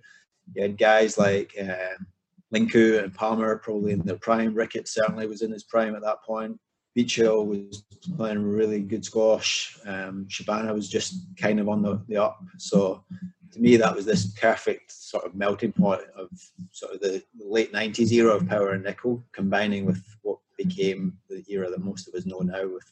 [0.54, 2.06] You had guys like um,
[2.54, 4.54] Lincou and Palmer probably in their prime.
[4.54, 6.58] Ricketts certainly was in his prime at that point.
[6.96, 7.84] Beachill was
[8.16, 9.76] playing really good squash.
[9.84, 12.38] Um, Shabana was just kind of on the, the up.
[12.58, 13.04] So
[13.52, 16.28] to me, that was this perfect sort of melting point of
[16.70, 21.44] sort of the late 90s era of Power and Nicol, combining with what became the
[21.48, 22.90] era that most of us know now with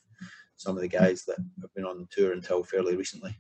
[0.57, 3.37] some of the guys that have been on the tour until fairly recently.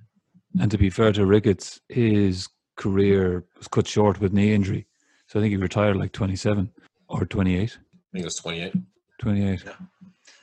[0.60, 4.86] And to be fair to Ricketts, his career was cut short with knee injury.
[5.26, 6.70] So I think he retired like 27
[7.08, 7.56] or 28.
[7.56, 7.66] I
[8.12, 8.74] think it was 28.
[9.18, 9.62] 28.
[9.64, 9.72] Yeah.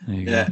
[0.07, 0.31] There you go.
[0.31, 0.49] Yeah.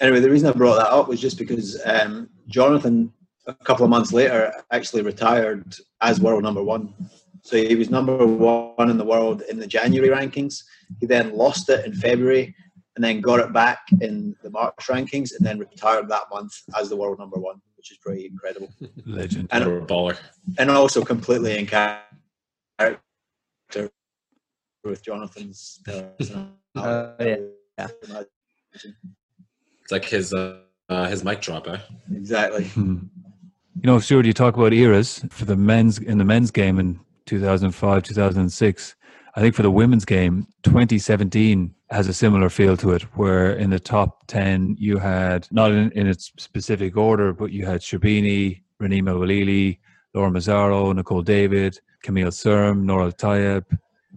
[0.00, 3.12] Anyway, the reason I brought that up was just because um, Jonathan,
[3.46, 6.94] a couple of months later, actually retired as world number one.
[7.46, 10.64] So he was number one in the world in the January rankings.
[10.98, 12.52] He then lost it in February
[12.96, 16.88] and then got it back in the March rankings and then retired that month as
[16.88, 18.68] the world number one, which is pretty incredible.
[19.04, 19.46] Legend.
[19.52, 20.16] And- What a baller.
[20.58, 22.00] And also completely in character
[24.82, 25.80] with Jonathan's.
[25.84, 26.50] personality.
[26.74, 27.36] Uh, yeah.
[27.78, 28.22] Yeah.
[28.74, 31.78] It's like his uh, uh, his mic drop, eh?
[32.12, 32.64] Exactly.
[32.64, 32.96] Hmm.
[33.82, 36.98] You know, Stuart, you talk about eras for the men's in the men's game in
[37.26, 38.96] 2005, 2006.
[39.34, 43.70] I think for the women's game, 2017 has a similar feel to it, where in
[43.70, 48.62] the top 10, you had, not in, in its specific order, but you had Sherbini,
[48.80, 49.78] Renima Melwalili,
[50.14, 53.64] Laura Massaro, Nicol David, Camille Serme, Nora Tayeb,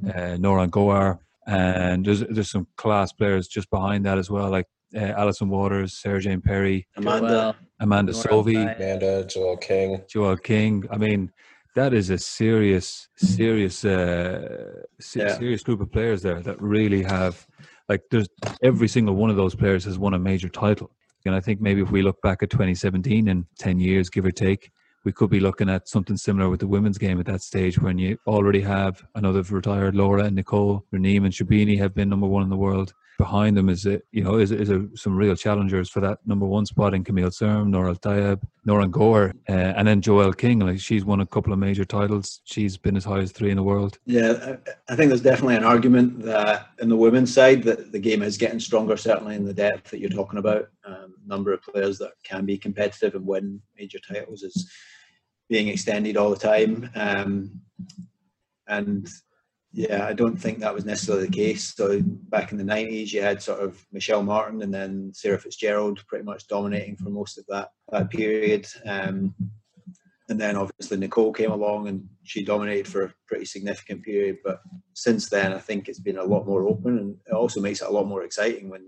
[0.07, 1.19] uh, Nouran Gohar.
[1.45, 5.93] And there's, there's some class players just behind that as well, like uh, Alison Waters,
[5.93, 7.55] Sarah Jane Perry, Amanda.
[7.79, 8.55] Amanda Nora Sovey.
[8.55, 10.01] Amanda, Joelle King.
[10.07, 10.85] Joelle King.
[10.91, 11.31] I mean,
[11.75, 15.37] that is a serious, serious, uh, se- Yeah.
[15.37, 17.45] serious group of players there that really have,
[17.87, 18.27] like, there's
[18.63, 20.91] every single one of those players has won a major title.
[21.25, 24.31] And I think maybe if we look back at 2017 in 10 years, give or
[24.31, 24.71] take,
[25.05, 27.97] we could be looking at something similar with the women's game at that stage when
[27.97, 32.43] you already have another retired Laura and Nicol, Raneem and Sherbini have been number one
[32.43, 32.93] in the world.
[33.19, 36.45] Behind them is a, you know is, is a, some real challengers for that number
[36.45, 40.59] one spot in Camille Serme, Nora Tayeb, Nouran Gohar, uh, and then Joelle King.
[40.59, 42.39] Like she's won a couple of major titles.
[42.45, 43.99] She's been as high as three in the world.
[44.05, 47.99] Yeah, I I think there's definitely an argument that in the women's side that the
[47.99, 50.69] game is getting stronger, certainly in the depth that you're talking about.
[50.85, 54.71] Um, number of players that can be competitive and win major titles is
[55.49, 56.89] being extended all the time.
[56.95, 57.59] Um,
[58.69, 59.09] and
[59.71, 61.75] yeah, I don't think that was necessarily the case.
[61.75, 66.03] So back in the 90s, you had sort of Michelle Martin and then Sarah Fitzgerald
[66.07, 68.67] pretty much dominating for most of that, that period.
[68.85, 69.35] Um,
[70.27, 74.37] and then obviously Nicol came along and she dominated for a pretty significant period.
[74.43, 74.61] But
[74.93, 77.87] since then, I think it's been a lot more open, and it also makes it
[77.87, 78.85] a lot more exciting when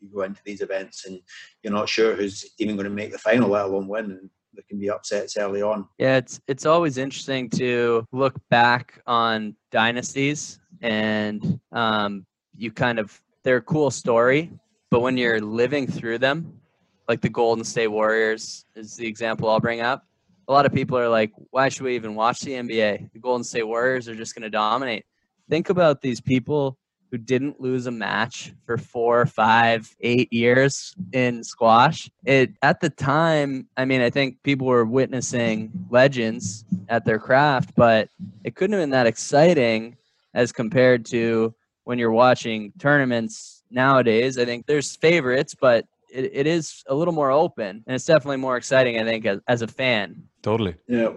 [0.00, 1.20] you go into these events and
[1.62, 4.10] you're not sure who's even going to make the final, let alone win.
[4.12, 5.86] And there can be upsets early on.
[5.98, 13.20] Yeah, it's it's always interesting to look back on dynasties, and um, you kind of
[13.44, 14.50] they're a cool story,
[14.90, 16.60] but when you're living through them,
[17.08, 20.04] like the Golden State Warriors is the example I'll bring up.
[20.48, 23.12] A lot of people are like, why should we even watch the NBA?
[23.12, 25.04] The Golden State Warriors are just going to dominate.
[25.48, 26.78] Think about these people
[27.10, 32.10] who didn't lose a match for four, five, eight years in squash.
[32.24, 37.74] It at the time, I mean, I think people were witnessing legends at their craft,
[37.76, 38.08] but
[38.44, 39.96] it couldn't have been that exciting
[40.34, 44.38] as compared to when you're watching tournaments nowadays.
[44.38, 48.36] I think there's favorites, but it, it is a little more open and it's definitely
[48.36, 50.22] more exciting, I think, as, as a fan.
[50.42, 50.74] Totally.
[50.86, 51.10] Yeah,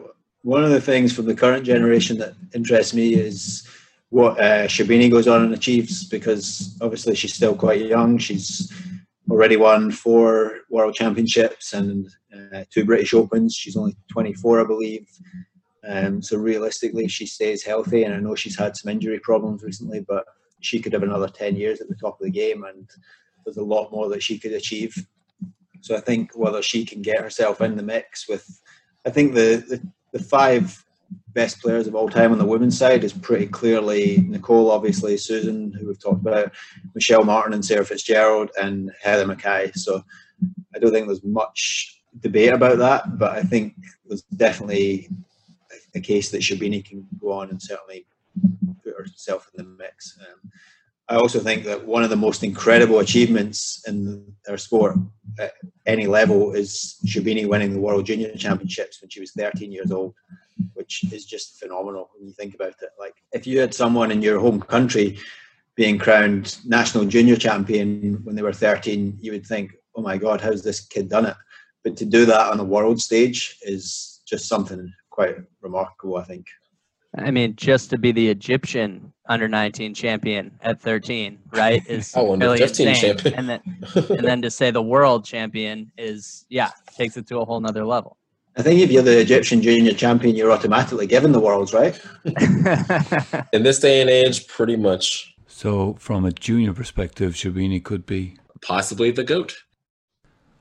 [0.44, 3.68] one of the things from the current generation that interests me is
[4.12, 8.18] what uh, Sherbini goes on and achieves because obviously she's still quite young.
[8.18, 8.72] She's
[9.30, 12.10] already won four world championships and
[12.54, 13.56] uh, two British Opens.
[13.56, 15.08] She's only 24, I believe.
[15.88, 20.02] Um, so realistically, she stays healthy, and I know she's had some injury problems recently,
[20.02, 20.26] but
[20.60, 22.90] she could have another 10 years at the top of the game, and
[23.46, 24.94] there's a lot more that she could achieve.
[25.80, 28.62] So I think whether she can get herself in the mix with,
[29.06, 30.86] I think the the, the five
[31.34, 35.72] best players of all time on the women's side is pretty clearly Nicol, obviously, Susan,
[35.72, 36.52] who we've talked about,
[36.94, 39.76] Michelle Martin and Sarah Fitzgerald, and Heather McKay.
[39.78, 40.04] So
[40.76, 45.10] I don't think there's much debate about that, but I think there's definitely
[45.96, 48.06] a case that Sherbini can go on and certainly
[48.84, 50.18] put herself in the mix.
[50.20, 50.52] Um,
[51.12, 54.96] I also think that one of the most incredible achievements in our sport
[55.40, 55.54] at
[55.86, 60.14] any level is Sherbini winning the World Junior Championships when she was 13 years old
[60.74, 62.90] which is just phenomenal when you think about it.
[63.00, 65.18] Like if you had someone in your home country
[65.76, 70.42] being crowned national junior champion when they were 13, you would think, oh my God,
[70.42, 71.36] how's this kid done it?
[71.84, 76.46] But to do that on the world stage is just something quite remarkable, I think.
[77.18, 81.82] I mean, just to be the Egyptian under 19 champion at 13, right?
[81.88, 83.16] Is oh, really 15 insane.
[83.16, 83.34] champion.
[83.36, 83.62] And then,
[84.10, 87.86] and then to say the world champion is, yeah, takes it to a whole nother
[87.86, 88.18] level.
[88.58, 91.98] I think if you're the Egyptian junior champion, you're automatically given the worlds, right?
[93.54, 95.34] In this day and age, pretty much.
[95.48, 99.56] So, from a junior perspective, Sherbini could be Possibly the GOAT.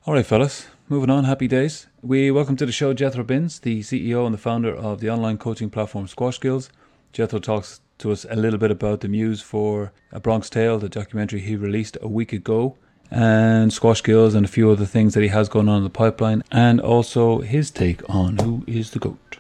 [0.06, 0.68] All right, fellas.
[0.88, 1.24] Moving on.
[1.24, 1.88] Happy days.
[2.02, 5.38] We welcome to the show Jethro Binns, the CEO and the founder of the online
[5.38, 6.70] coaching platform Squash Skills.
[7.12, 10.88] Jethro talks to us a little bit about the muse for A Bronx Tale, the
[10.88, 12.76] documentary he released a week ago,
[13.10, 15.90] and Squash Skills and a few other things that he has going on in the
[15.90, 19.38] pipeline, and also his take on who is the GOAT.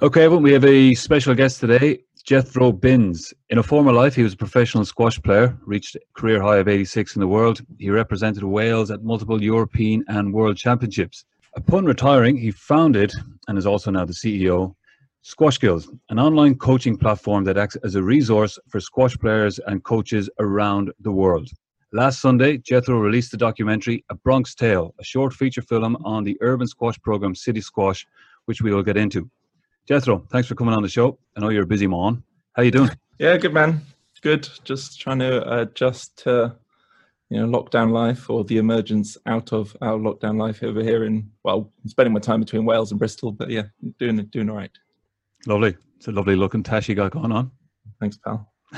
[0.00, 3.34] Okay, everyone, we have a special guest today, Jethro Binns.
[3.50, 6.68] In a former life, he was a professional squash player, reached a career high of
[6.68, 7.60] 86 in the world.
[7.78, 11.24] He represented Wales at multiple European and World Championships.
[11.56, 13.12] Upon retiring, he founded
[13.48, 14.74] and is also now the CEO
[15.22, 19.82] Squash Skills, an online coaching platform that acts as a resource for squash players and
[19.82, 21.50] coaches around the world.
[21.92, 26.38] Last Sunday, Jethro released the documentary A Bronx Tale, a short feature film on the
[26.40, 28.06] urban squash program City Squash,
[28.46, 29.28] which we will get into.
[29.88, 31.18] Jethro, thanks for coming on the show.
[31.36, 32.22] I know you're a busy man.
[32.54, 32.90] How you doing?
[33.18, 33.82] Yeah, good man.
[34.22, 34.48] Good.
[34.62, 36.56] Just trying to adjust to
[37.28, 41.30] you know lockdown life or the emergence out of our lockdown life over here in
[41.42, 43.32] well, spending my time between Wales and Bristol.
[43.32, 43.64] But yeah,
[43.98, 44.70] doing doing all right.
[45.46, 45.76] Lovely.
[45.96, 47.50] It's a lovely looking tash you got going on.
[48.00, 48.52] Thanks, pal.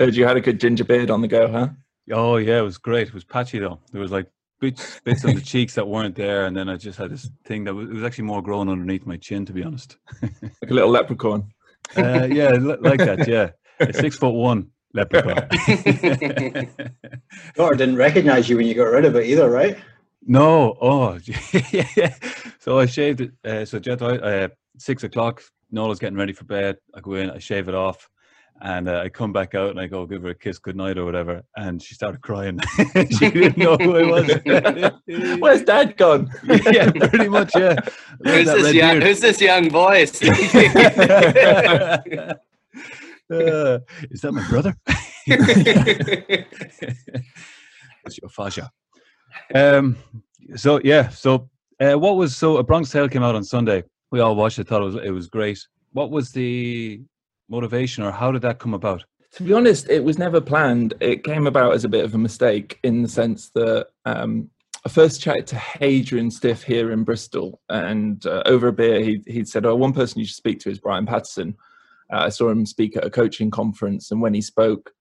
[0.00, 1.68] Heard you had a good ginger beard on the go, huh?
[2.12, 3.08] Oh yeah, it was great.
[3.08, 3.80] It was patchy though.
[3.90, 6.98] There was like bits, bits on the cheeks that weren't there, and then I just
[6.98, 9.62] had this thing that was, it was actually more growing underneath my chin, to be
[9.62, 9.96] honest.
[10.22, 11.52] Like a little leprechaun.
[11.96, 13.28] uh, yeah, like that.
[13.28, 15.48] Yeah, a six foot one leprechaun.
[17.54, 19.76] Daughter didn't recognize you when you got rid of it either, right?
[20.26, 21.18] no, oh,
[21.70, 22.14] yeah.
[22.58, 23.32] So I shaved it.
[23.44, 25.42] Uh, so Jet, uh, six o'clock.
[25.70, 26.78] Nola's getting ready for bed.
[26.94, 28.08] I go in, I shave it off.
[28.62, 31.04] And uh, I come back out and I go give her a kiss goodnight or
[31.04, 31.42] whatever.
[31.56, 32.58] And she started crying.
[33.10, 34.30] she didn't know who I was.
[35.40, 36.30] Where's Dad gone?
[36.44, 37.52] yeah, pretty much.
[37.54, 37.76] Yeah.
[38.24, 40.22] Who's this, young, who's this young voice?
[43.28, 44.72] Uh, is that my brother?
[48.06, 48.70] it's your fascia.
[49.52, 49.96] Um,
[50.54, 53.82] so yeah, so uh, what was so a Bronx Tale came out on Sunday.
[54.12, 55.58] We all watched it, thought it was it was great.
[55.92, 57.00] what was the
[57.48, 59.04] motivation, or how did that come about?
[59.32, 60.94] To be honest, it was never planned.
[61.00, 64.50] It came about as a bit of a mistake in the sense that um,
[64.84, 69.22] I first chatted to Hadrian Stiff here in Bristol, and uh, over a beer, he,
[69.26, 71.56] he'd said, "Oh, one person you should speak to is Brian Patterson."
[72.12, 74.92] Uh, I saw him speak at a coaching conference, and when he spoke,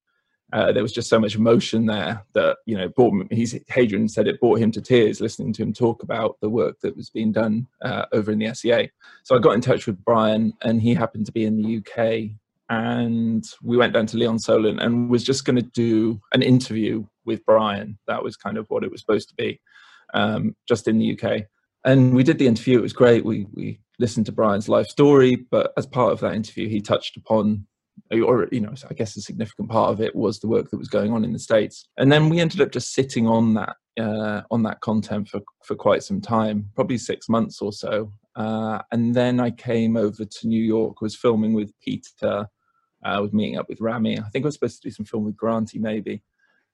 [0.54, 4.28] uh, there was just so much emotion there that you know brought he's Hadrian said
[4.28, 7.32] it brought him to tears listening to him talk about the work that was being
[7.32, 8.90] done uh, over in the SEA.
[9.24, 12.32] So I got in touch with Brian, and he happened to be in the UK,
[12.70, 17.46] and we went down to Lee-on-Solent and was just going to do an interview with
[17.46, 17.98] Brian.
[18.08, 19.60] That was kind of what it was supposed to be,
[20.14, 21.44] um, just in the UK.
[21.84, 22.80] And we did the interview.
[22.80, 23.26] It was great.
[23.26, 27.18] We we listened to Brian's life story, but as part of that interview, he touched
[27.18, 27.66] upon
[28.12, 30.88] or you know i guess a significant part of it was the work that was
[30.88, 34.42] going on in the states and then we ended up just sitting on that uh,
[34.52, 39.16] on that content for for quite some time probably six months or so uh, and
[39.16, 42.48] then i came over to new york was filming with peter
[43.06, 44.20] I uh, was meeting up with Rami.
[44.20, 46.24] I think I was supposed to do some film with Granty, maybe.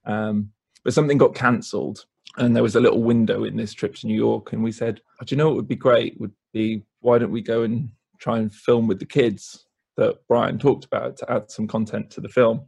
[0.06, 0.52] Um,
[0.84, 2.06] but something got cancelled,
[2.38, 4.54] and there was a little window in this trip to New York.
[4.54, 6.20] And we said, oh, "Do you know what would be great?
[6.22, 9.66] Would be why don't we go and try and film with the kids
[9.98, 12.66] that Brian talked about to add some content to the film?"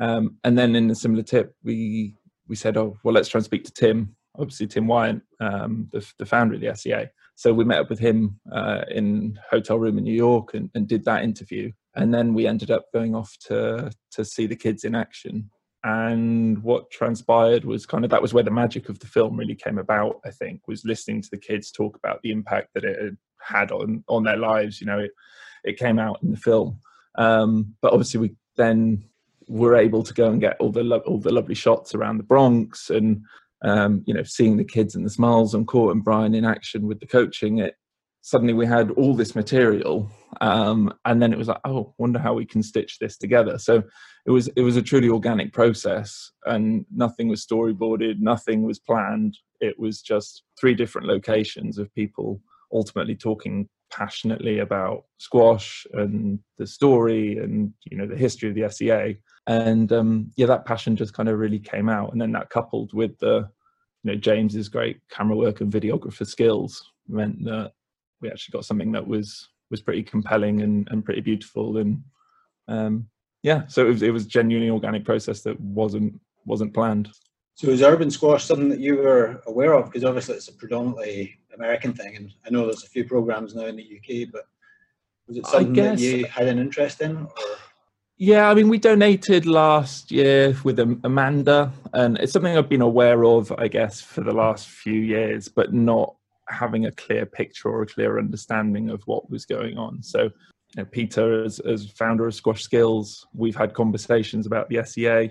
[0.00, 2.16] Um, and then in a similar tip, we
[2.48, 4.16] we said, "Oh, well, let's try and speak to Tim.
[4.38, 7.98] Obviously, Tim Wyant, um, the, the founder of the SEA." So we met up with
[7.98, 12.34] him uh, in hotel room in New York and, and did that interview and then
[12.34, 15.50] we ended up going off to to see the kids in action
[15.84, 19.54] and what transpired was kind of that was where the magic of the film really
[19.54, 22.98] came about i think was listening to the kids talk about the impact that it
[23.00, 25.10] had had on on their lives you know it
[25.64, 26.78] it came out in the film.
[27.16, 29.04] Um, but obviously we then
[29.48, 32.22] were able to go and get all the lo- all the lovely shots around the
[32.22, 33.22] bronx and
[33.64, 36.86] um, you know seeing the kids and the smiles on court and brian in action
[36.86, 37.74] with the coaching it
[38.22, 42.34] suddenly we had all this material um, and then it was like oh wonder how
[42.34, 43.58] we can stitch this together.
[43.58, 43.82] So
[44.26, 49.36] it was it was a truly organic process and nothing was storyboarded nothing was planned.
[49.60, 52.40] It was just three different locations of people
[52.72, 58.68] ultimately talking passionately about squash and the story and you know the history of the
[58.70, 62.12] SEA and um, yeah that passion just kind of really came out.
[62.12, 63.48] And then that coupled with the
[64.02, 67.72] you know James's great camera work and videographer skills meant that
[68.20, 71.78] we actually got something that was was pretty compelling and, and pretty beautiful.
[71.78, 72.02] And
[72.68, 73.08] um,
[73.42, 77.08] yeah so it was, it was genuinely organic process that wasn't wasn't planned
[77.54, 81.38] so is urban squash something that you were aware of because obviously it's a predominantly
[81.54, 84.44] american thing and i know there's a few programs now in the uk but
[85.26, 87.32] was it something guess, that you had an interest in or?
[88.16, 93.24] yeah i mean we donated last year with amanda and it's something i've been aware
[93.24, 96.14] of i guess for the last few years but not
[96.52, 100.02] having a clear picture or a clear understanding of what was going on.
[100.02, 100.30] So, you
[100.76, 105.30] know, Peter, as, as founder of Squash Skills, we've had conversations about the SEA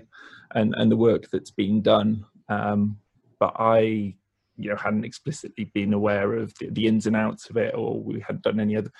[0.54, 2.24] and, and the work that's been done.
[2.48, 2.98] Um,
[3.38, 4.14] but I,
[4.56, 8.00] you know, hadn't explicitly been aware of the, the, ins and outs of it, or
[8.00, 8.90] we hadn't done any other.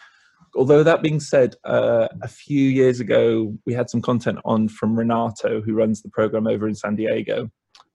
[0.56, 4.98] Although that being said, uh, a few years ago we had some content on from
[4.98, 7.50] Renato, who runs the program over in San Diego,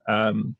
[0.07, 0.55] um,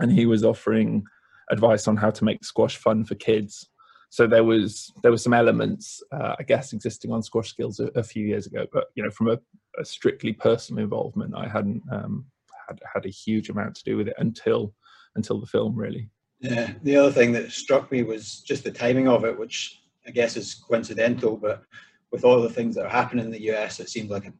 [0.00, 1.04] and he was offering
[1.50, 3.68] advice on how to make squash fun for kids.
[4.10, 7.86] So there was there were some elements, uh, I guess, existing on Squash Skills a,
[7.98, 8.66] a, few years ago.
[8.70, 9.38] But you know, from a,
[9.80, 12.26] a strictly personal involvement, I hadn't um,
[12.72, 14.74] had had a huge amount to do with it until
[15.14, 16.08] until the film, really.
[16.40, 16.72] Yeah.
[16.82, 20.36] The other thing that struck me was just the timing of it, which I guess
[20.36, 21.62] is coincidental, but
[22.10, 24.32] with all the things that are happening in the US, it seemed like a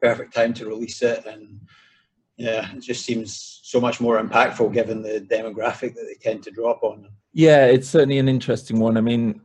[0.00, 1.60] perfect time to release it and
[2.36, 6.50] yeah, it just seems so much more impactful given the demographic that they tend to
[6.50, 7.08] drop on.
[7.32, 8.96] Yeah, it's certainly an interesting one.
[8.96, 9.40] I mean,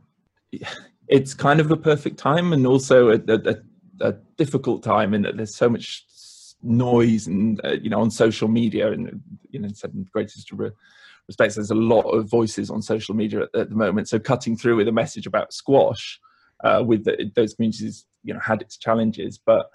[1.08, 3.56] it's kind of a perfect time and also a, a,
[4.00, 6.04] a difficult time in that there's so much
[6.62, 10.50] noise and uh, you know on social media and you know in greatest
[11.26, 14.08] respects there's a lot of voices on social media at, at the moment.
[14.08, 16.20] So cutting through with a message about squash
[16.64, 19.70] uh, with the, those communities you know had its challenges but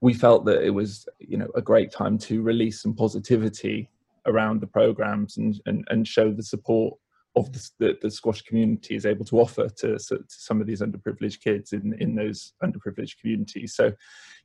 [0.00, 3.88] we felt that it was you know a great time to release some positivity
[4.26, 6.96] around the programs and and, and show the support
[7.36, 10.80] of the, the, the squash community is able to offer to, to, some of these
[10.80, 13.92] underprivileged kids in in those underprivileged communities so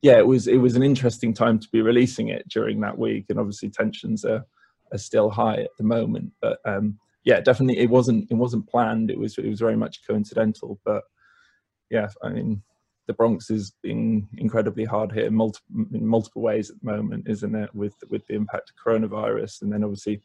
[0.02, 3.26] yeah it was it was an interesting time to be releasing it during that week
[3.30, 4.46] and obviously tensions are
[4.92, 9.10] are still high at the moment but um yeah definitely it wasn't it wasn't planned
[9.10, 11.04] it was it was very much coincidental but
[11.90, 12.62] yeah i mean
[13.08, 17.28] the Bronx is being incredibly hard hit in multiple, in multiple ways at the moment,
[17.28, 17.74] isn't it?
[17.76, 20.22] With with the impact of coronavirus and then obviously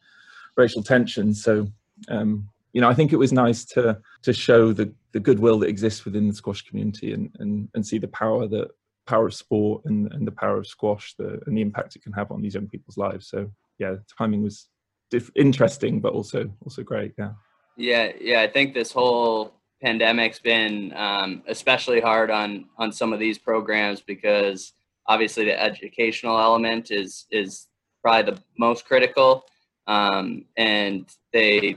[0.56, 1.34] racial tension.
[1.34, 1.68] So,
[2.08, 5.68] um, you know, I think it was nice to to show the the goodwill that
[5.68, 8.68] exists within the squash community and and, and see the power that
[9.06, 12.12] power of sport and, and the power of squash the, and the impact it can
[12.12, 13.28] have on these young people's lives.
[13.28, 14.68] So yeah timing was
[15.10, 17.32] diff- interesting but also also great yeah.
[17.76, 23.18] Yeah yeah i think this whole pandemic's been um, especially hard on on some of
[23.18, 24.74] these programs because
[25.06, 27.66] obviously the educational element is is
[28.02, 29.44] probably the most critical.
[29.86, 31.76] Um, and they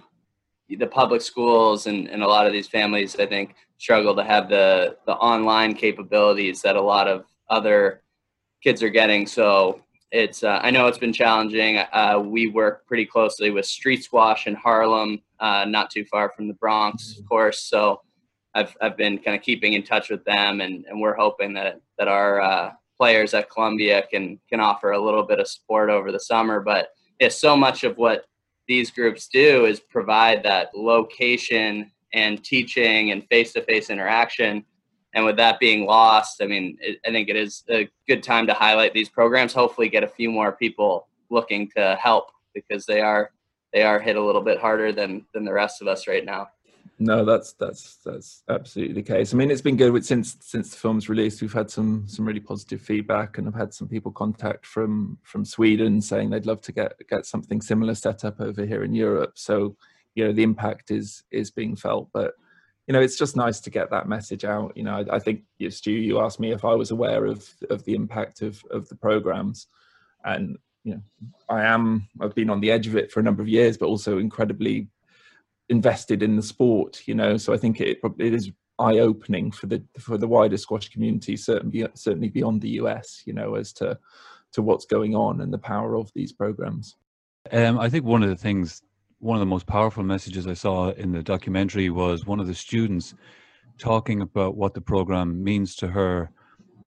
[0.70, 4.48] the public schools and, and a lot of these families i think struggle to have
[4.48, 8.02] the the online capabilities that a lot of other
[8.64, 9.28] kids are getting.
[9.28, 11.80] So it's uh, i know it's been challenging.
[11.92, 16.48] Uh, we work pretty closely with street squash in harlem uh, not too far from
[16.48, 17.64] the bronx of course.
[17.64, 18.02] So
[18.56, 21.82] i've, I've been kind of keeping in touch with them and, and we're hoping that
[21.98, 26.12] that our uh, players at columbia can can offer a little bit of support over
[26.12, 26.62] the summer.
[26.62, 26.90] But
[27.20, 28.26] yeah, so much of what
[28.68, 34.64] these groups do is provide that location and teaching and face-to-face interaction.
[35.16, 38.48] And with that being lost i mean it, i think it is a good time
[38.48, 43.00] to highlight these programs hopefully get a few more people looking to help because they
[43.00, 43.30] are
[43.74, 46.48] they are hit a little bit harder than than the rest of us right now
[47.04, 49.34] no that's that's that's absolutely the case.
[49.34, 52.40] I mean it's been good since since the film's released we've had some some really
[52.40, 56.72] positive feedback and i've had some people contact from from sweden saying they'd love to
[56.72, 59.34] get get something similar set up over here in europe.
[59.36, 59.76] So
[60.16, 62.34] you know the impact is is being felt but
[62.88, 64.76] you know it's just nice to get that message out.
[64.78, 67.48] You know i, I think you stu you asked me if i was aware of
[67.70, 69.68] of the impact of of the programs.
[70.26, 71.02] And you know
[71.50, 73.88] i am i've been on the edge of it for a number of years but
[73.88, 74.88] also incredibly
[75.76, 79.68] invested in the sport you know so i think it it is eye opening for
[79.68, 83.98] the for the wider squash community certainly certainly beyond the us you know as to
[84.52, 86.96] to what's going on and the power of these programs.
[87.52, 88.82] Um, i think one of the things
[89.20, 92.56] one of the most powerful messages i saw in the documentary was one of the
[92.56, 93.16] students
[93.78, 96.32] talking about what the program means to her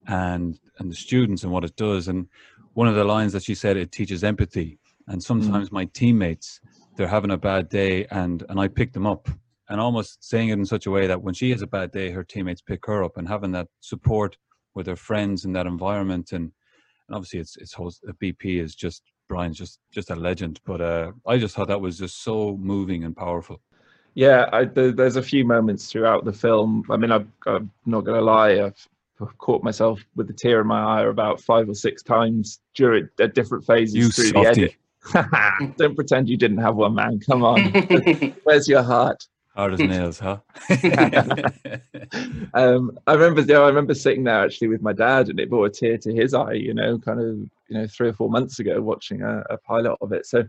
[0.07, 2.07] and and the students and what it does.
[2.07, 2.27] And
[2.73, 4.79] one of the lines that she said it teaches empathy.
[5.07, 5.73] And sometimes mm.
[5.73, 6.59] my teammates
[6.97, 9.29] they're having a bad day and and I pick them up
[9.69, 12.09] and almost saying it in such a way that when she has a bad day
[12.09, 14.37] her teammates pick her up and having that support
[14.73, 16.51] with her friends in that environment and
[17.07, 21.11] and obviously it's it's host BP is just Brian's just just a legend but uh
[21.25, 23.61] I just thought that was just so moving and powerful.
[24.15, 26.83] Yeah I, there's a few moments throughout the film.
[26.89, 30.81] I mean I'm, I'm not gonna lie I've caught myself with a tear in my
[30.81, 34.41] eye about five or six times during at different phases you through softy.
[34.41, 34.75] the edit
[35.77, 37.19] Don't pretend you didn't have one, man.
[37.19, 37.61] Come on.
[38.43, 39.27] Where's your heart?
[39.55, 40.37] Hard as nails, huh?
[42.53, 45.49] um, I remember, you know, I remember sitting there actually with my dad, and it
[45.49, 46.53] brought a tear to his eye.
[46.53, 47.37] You know, kind of,
[47.67, 50.27] you know, three or four months ago, watching a, a pilot of it.
[50.27, 50.43] So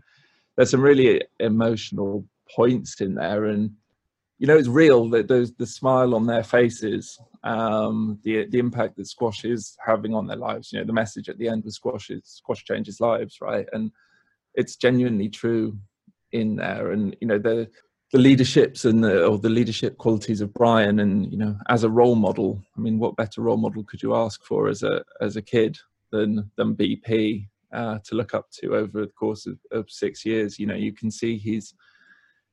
[0.55, 2.23] there's some really emotional
[2.55, 3.71] points in there, and
[4.37, 5.09] you know, it's real.
[5.09, 10.13] That those the smile on their faces, um, the the impact that squash is having
[10.13, 10.71] on their lives.
[10.71, 13.65] You know, the message at the end was squash is squash changes lives, right?
[13.73, 13.91] And
[14.55, 15.77] it's genuinely true
[16.31, 16.91] in there.
[16.91, 17.69] And you know the
[18.11, 21.89] the leaderships and the, or the leadership qualities of Brian and you know as a
[21.89, 25.35] role model I mean what better role model could you ask for as a as
[25.35, 25.77] a kid
[26.11, 30.59] than than BP uh, to look up to over the course of, of six years?
[30.59, 31.73] You know you can see he's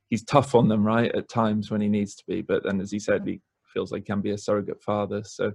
[0.09, 2.91] he's tough on them right at times when he needs to be but then as
[2.91, 3.41] he said he
[3.73, 5.23] feels like he can be a surrogate father.
[5.23, 5.53] So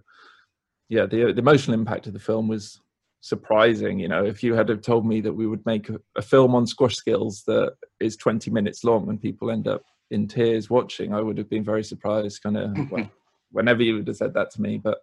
[0.88, 2.80] yeah the, the emotional impact of the film was
[3.22, 3.98] surprising.
[3.98, 6.54] You know, if you had have told me that we would make a, a, film
[6.54, 11.14] on squash skills that is 20 minutes long and people end up in tears watching,
[11.14, 12.42] I would have been very surprised.
[12.42, 13.10] Kind of well,
[13.52, 14.98] whenever you would have said that to me, but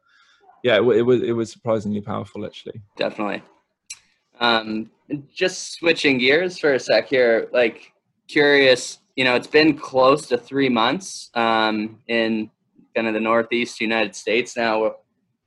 [0.64, 2.82] yeah, it, it, was it was surprisingly powerful actually.
[2.98, 3.42] Definitely.
[4.40, 4.92] Um,
[5.34, 7.94] just switching gears for a sec here, like
[8.28, 9.00] curious.
[9.16, 12.52] You know, it's been close to three months um, in
[12.96, 14.96] kind of the Northeast United States now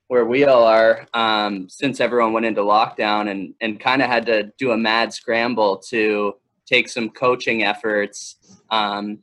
[0.07, 4.25] where we all are um, since everyone went into lockdown and, and kind of had
[4.25, 6.35] to do a mad scramble to
[6.65, 9.19] take some coaching efforts um,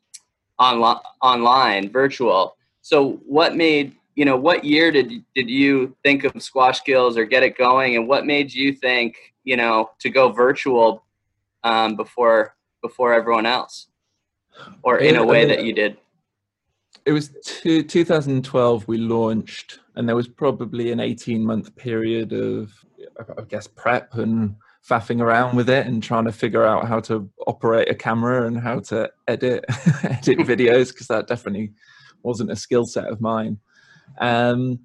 [0.59, 2.57] on, online, virtual.
[2.83, 7.25] So what made, you know, what year did, did you think of Squash Skills or
[7.25, 7.97] get it going?
[7.97, 11.05] And what made you think, you know, to go virtual
[11.65, 13.89] um, before, before everyone else
[14.83, 15.97] or in a way that you did?
[17.11, 22.73] It was two, 2012 we launched and there was probably an 18 month period of
[23.37, 24.55] i guess prep and
[24.89, 28.61] faffing around with it and trying to figure out how to operate a camera and
[28.61, 29.65] how to edit
[30.05, 31.73] edit videos because that definitely
[32.23, 33.59] wasn't a skill set of mine.
[34.21, 34.79] Um,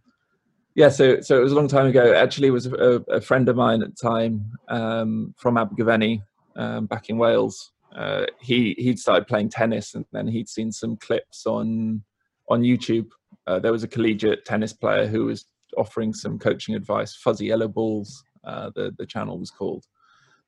[0.73, 2.11] yeah so so it was a long time ago.
[2.15, 6.23] Actually it was a, a friend of mine at the time um, from abergavenny
[6.55, 7.71] um, back in wales.
[7.95, 12.01] Uh, he he'd started playing tennis and then he'd seen some clips on
[12.49, 13.09] on youtube
[13.47, 15.45] uh, there was a collegiate tennis player who was
[15.77, 17.15] offering some coaching advice.
[17.15, 19.85] Fuzzy Yellow Balls, uh, the the channel was called,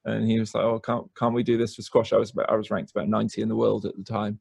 [0.05, 2.49] and he was like, "Oh, can't can't we do this for squash?" I was about,
[2.49, 4.39] I was ranked about 90 in the world at the time,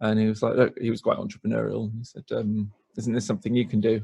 [0.00, 1.92] and he was like, "Look," he was quite entrepreneurial.
[1.96, 4.02] He said, um, "Isn't this something you can do?"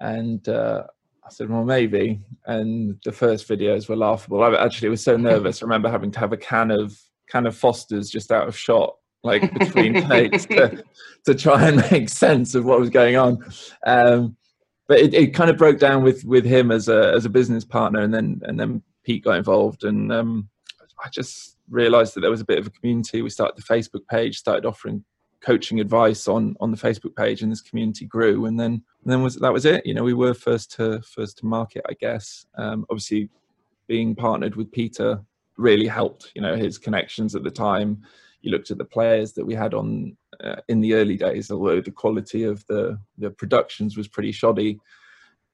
[0.00, 0.84] And uh,
[1.24, 4.42] I said, "Well, maybe." And the first videos were laughable.
[4.42, 5.62] I actually was so nervous.
[5.62, 6.98] I remember having to have a can of
[7.30, 10.84] can of Foster's just out of shot like between takes to,
[11.26, 13.44] to try and make sense of what was going on.
[13.84, 14.36] Um,
[14.86, 17.64] but it, it kind of broke down with with him as a as a business
[17.64, 20.48] partner, and then and then Pete got involved, and um,
[21.02, 23.22] I just realised that there was a bit of a community.
[23.22, 25.04] We started the Facebook page, started offering
[25.40, 28.44] coaching advice on on the Facebook page, and this community grew.
[28.44, 29.86] And then and then was that was it.
[29.86, 32.46] You know, we were first to first to market, I guess.
[32.58, 33.30] Um, obviously,
[33.86, 35.22] being partnered with Peter
[35.56, 36.30] really helped.
[36.34, 38.02] You know, his connections at the time.
[38.44, 41.80] You looked at the players that we had on uh, in the early days, although
[41.80, 44.80] the quality of the the productions was pretty shoddy.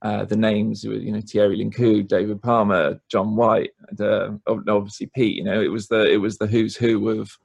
[0.01, 5.05] Uh, the names, were, you know, Thierry Lincou, David Palmer, John White, and, uh, obviously
[5.13, 5.35] Pete.
[5.35, 7.37] You know, it was the it was the who's who of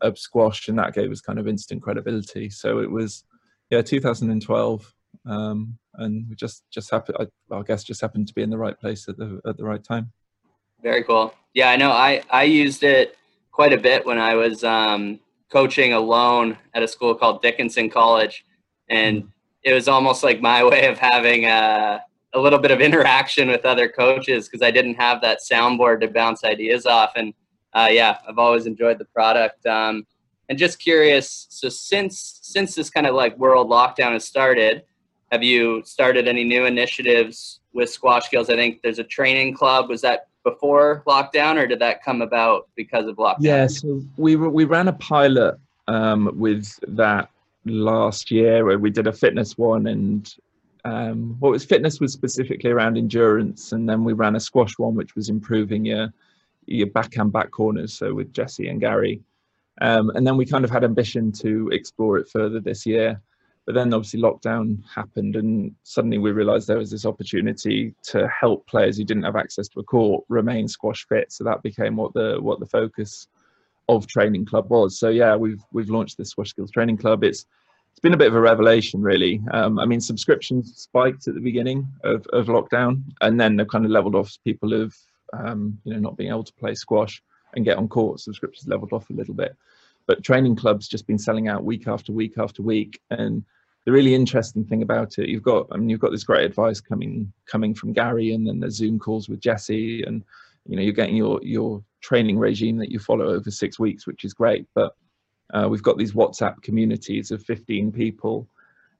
[0.00, 2.48] of squash, and that gave us kind of instant credibility.
[2.50, 3.24] So it was,
[3.68, 4.94] yeah, 2012,
[5.26, 7.18] um, and we just just happened.
[7.20, 9.64] I, I guess just happened to be in the right place at the at the
[9.64, 10.10] right time.
[10.82, 11.34] Very cool.
[11.52, 11.90] Yeah, I know.
[11.90, 13.16] I I used it
[13.52, 15.20] quite a bit when I was um,
[15.50, 18.44] coaching alone at a school called Dickinson College,
[18.88, 19.28] and
[19.62, 22.02] it was almost like my way of having a,
[22.34, 26.08] a little bit of interaction with other coaches because I didn't have that soundboard to
[26.08, 27.12] bounce ideas off.
[27.16, 27.34] And
[27.72, 29.64] uh, yeah, I've always enjoyed the product.
[29.66, 30.06] Um,
[30.48, 34.82] and just curious, so since since this kind of like world lockdown has started,
[35.30, 38.50] have you started any new initiatives with Squash Skills?
[38.50, 39.88] I think there's a training club.
[39.88, 43.36] Was that before lockdown, or did that come about because of lockdown?
[43.40, 47.30] Yeah, so we we ran a pilot um, with that
[47.64, 50.32] last year where we did a fitness one, and
[50.84, 54.94] um, what was fitness was specifically around endurance, and then we ran a squash one,
[54.94, 56.12] which was improving your
[56.66, 57.94] your backhand back corners.
[57.94, 59.20] So with Jesse and Gary,
[59.80, 63.20] um, and then we kind of had ambition to explore it further this year.
[63.70, 68.66] But then obviously lockdown happened, and suddenly we realised there was this opportunity to help
[68.66, 71.30] players who didn't have access to a court remain squash fit.
[71.30, 73.28] So that became what the what the focus
[73.88, 74.98] of Training Club was.
[74.98, 77.22] So yeah, we've we've launched this Squash Skills Training Club.
[77.22, 77.46] It's
[77.92, 79.40] it's been a bit of a revelation, really.
[79.52, 83.84] Um, I mean, subscriptions spiked at the beginning of, of lockdown, and then they've kind
[83.84, 84.36] of leveled off.
[84.42, 84.94] People have
[85.32, 87.22] um, you know not being able to play squash
[87.54, 88.18] and get on court.
[88.18, 89.56] Subscriptions leveled off a little bit
[90.06, 93.44] but training clubs just been selling out week after week after week and
[93.86, 96.80] the really interesting thing about it you've got i mean you've got this great advice
[96.80, 100.22] coming coming from gary and then the zoom calls with jesse and
[100.66, 104.24] you know you're getting your your training regime that you follow over six weeks which
[104.24, 104.66] is great.
[104.74, 104.94] But
[105.52, 108.48] uh, we've got these whatsapp communities of 15 people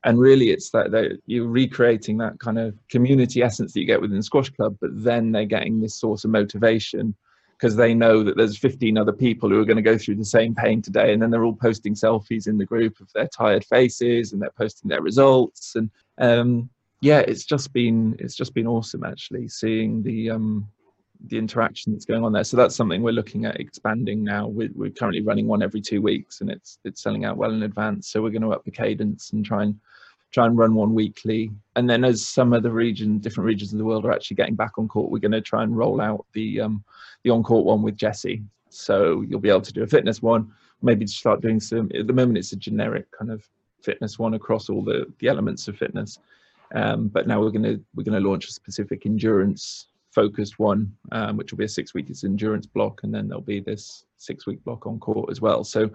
[0.03, 4.01] and really it's that, that you're recreating that kind of community essence that you get
[4.01, 7.15] within squash club but then they're getting this source of motivation
[7.61, 10.25] because they know that there's 15 other people who are going to go through the
[10.25, 13.65] same pain today and then they're all posting selfies in the group of their tired
[13.65, 16.71] faces and they're posting their results and um,
[17.03, 20.67] yeah it's just been it's just been awesome actually seeing the um,
[21.27, 22.45] the interaction that's going on there.
[22.45, 24.49] So that's something we're looking at expanding now.
[24.49, 27.63] We're, we're currently running one every two weeks and it's it's selling out well in
[27.63, 28.11] advance.
[28.11, 29.79] So we're going to up the cadence and try and
[30.33, 31.51] try and run one weekly.
[31.77, 34.55] And then as some of the region, different regions of the world are actually getting
[34.55, 36.85] back on court, we're going to try and roll out the um,
[37.23, 38.43] the on court one with Jesse.
[38.69, 40.53] So you'll be able to do a fitness one,
[40.83, 41.91] maybe start doing some.
[41.95, 43.47] At the moment, it's a generic kind of
[43.83, 46.19] fitness one across all the the elements of fitness.
[46.75, 50.93] Um, but now we're going to we're going to launch a specific endurance focused one,
[51.13, 54.47] um, which will be a six week endurance block, and then there'll be this six
[54.47, 55.65] week block on court as well.
[55.65, 55.91] So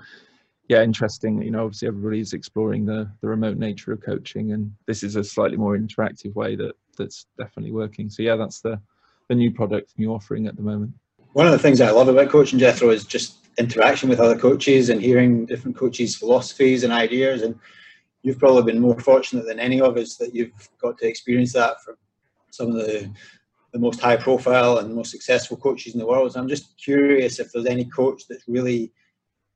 [0.68, 1.42] yeah, interesting.
[1.42, 5.24] You know, obviously everybody's exploring the the remote nature of coaching, and this is a
[5.24, 8.10] slightly more interactive way that that's definitely working.
[8.10, 8.80] So yeah, that's the
[9.30, 10.94] the new product, new offering at the moment.
[11.34, 14.90] One of the things I love about coaching Jethro is just interaction with other coaches
[14.90, 17.42] and hearing different coaches' philosophies and ideas.
[17.42, 17.60] And
[18.24, 21.82] you've probably been more fortunate than any of us that you've got to experience that
[21.84, 21.96] from
[22.52, 23.12] some of the
[23.74, 26.32] the most high profile and most successful coaches in the world.
[26.32, 28.94] So I'm just curious if there's any coach that's really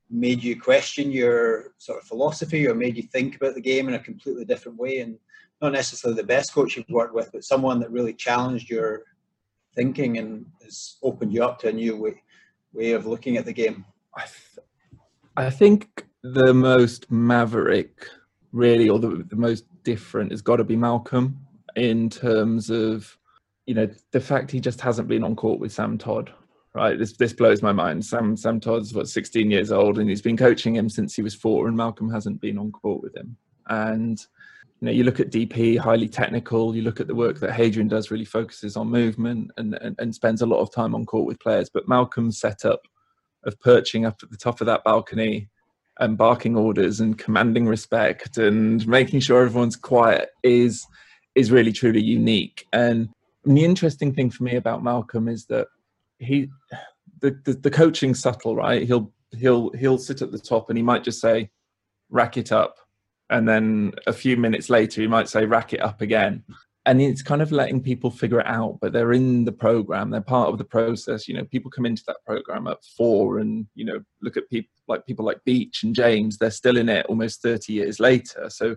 [0.09, 3.93] made you question your sort of philosophy or made you think about the game in
[3.93, 5.17] a completely different way and
[5.61, 9.03] not necessarily the best coach you've worked with but someone that really challenged your
[9.75, 12.21] thinking and has opened you up to a new way,
[12.73, 13.85] way of looking at the game?
[14.15, 14.65] I, th-
[15.37, 18.07] I think the most maverick
[18.51, 21.39] really or the, the most different has got to be malcolm
[21.75, 23.17] in terms of
[23.67, 26.31] you know the fact he just hasn't been on court with sam todd
[26.79, 26.97] right?
[26.97, 28.05] This this blows my mind.
[28.05, 31.35] Sam Sam Todd's what 16 years old, and he's been coaching him since he was
[31.35, 33.35] four, and Malcolm hasn't been on court with him.
[33.67, 34.19] And
[34.79, 36.73] you know, you look at DP, highly technical.
[36.73, 40.15] You look at the work that Hadrian does, really focuses on movement and, and, and
[40.15, 41.69] spends a lot of time on court with players.
[41.69, 42.79] But Malcolm's setup
[43.43, 45.49] of perching up at the top of that balcony
[45.99, 50.87] and barking orders and commanding respect and making sure everyone's quiet is
[51.35, 52.65] is really truly unique.
[52.71, 53.09] And
[53.43, 55.67] the interesting thing for me about Malcolm is that
[56.19, 56.49] he
[57.21, 58.83] the, the, the coaching subtle, right?
[58.83, 61.49] He'll he'll he'll sit at the top and he might just say,
[62.09, 62.77] rack it up.
[63.29, 66.43] And then a few minutes later he might say rack it up again.
[66.85, 70.21] And it's kind of letting people figure it out, but they're in the program, they're
[70.21, 71.27] part of the process.
[71.27, 74.71] You know, people come into that program at four and, you know, look at people
[74.87, 78.49] like people like Beach and James, they're still in it almost 30 years later.
[78.49, 78.75] So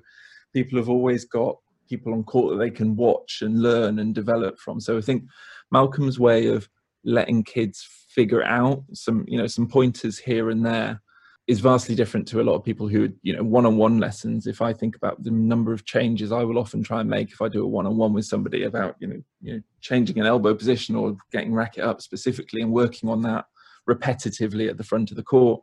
[0.53, 1.57] people have always got
[1.89, 4.79] people on court that they can watch and learn and develop from.
[4.81, 5.25] So I think
[5.71, 6.69] Malcolm's way of
[7.05, 11.01] letting kids figure out some you know some pointers here and there
[11.49, 14.47] is vastly different to a lot of people who you know one-on-one lessons.
[14.47, 17.43] If i think about the number of changes i will often try and make if
[17.43, 20.95] i do a one-on-one with somebody about you know you know changing an elbow position
[20.95, 23.47] or getting racket up specifically and working on that
[23.89, 25.61] repetitively at the front of the court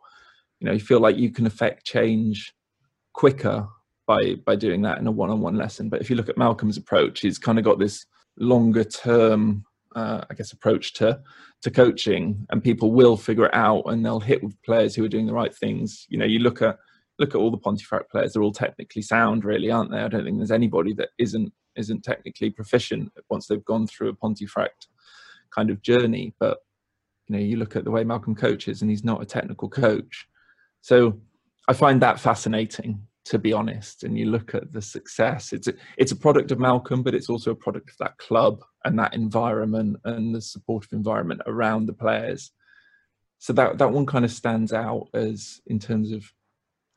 [0.59, 2.53] you know you feel like you can affect change
[3.13, 3.67] quicker
[4.05, 5.87] by by doing that in a one-on-one lesson.
[5.87, 8.05] But if you look at malcolm's approach he's kind of got this
[8.37, 9.63] longer term
[9.95, 11.21] uh, I guess, approach to
[11.61, 15.09] to coaching, and people will figure it out, and they'll hit with players who are
[15.09, 16.05] doing the right things.
[16.09, 16.77] You know, you look at
[17.17, 19.99] look at all the Pontefract players; they're all technically sound, really, aren't they?
[19.99, 24.15] I don't think there's anybody that isn't isn't technically proficient once they've gone through a
[24.15, 24.87] Pontefract
[25.53, 26.33] kind of journey.
[26.39, 26.59] But
[27.27, 30.27] you know, you look at the way Malcolm coaches, and he's not a technical coach,
[30.81, 31.19] so
[31.67, 35.73] I find that fascinating to be honest and you look at the success it's a,
[35.97, 39.13] it's a product of malcolm but it's also a product of that club and that
[39.13, 42.51] environment and the supportive environment around the players.
[43.39, 46.25] So that that one kind of stands out as in terms of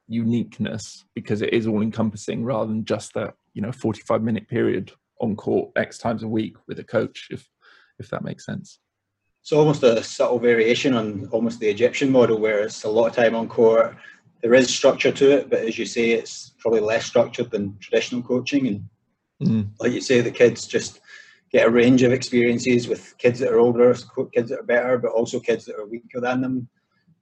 [0.09, 4.93] uniqueness because it is all encompassing rather than just that you know 45 minute period
[5.21, 7.49] on court x times a week with a coach if
[7.99, 8.81] if that makes sense.
[9.43, 13.15] It's almost a subtle variation on almost the egyptian model where it's a lot of
[13.15, 13.97] time on court
[14.43, 18.23] there is structure to it, but as you say, it's probably less structured than traditional
[18.23, 18.67] coaching.
[18.67, 18.89] And
[19.49, 19.69] mm.
[19.79, 21.01] like you say, the kids just
[21.53, 23.95] get a range of experiences with kids that are older,
[24.35, 26.69] kids that are better, but also kids that are weaker than them.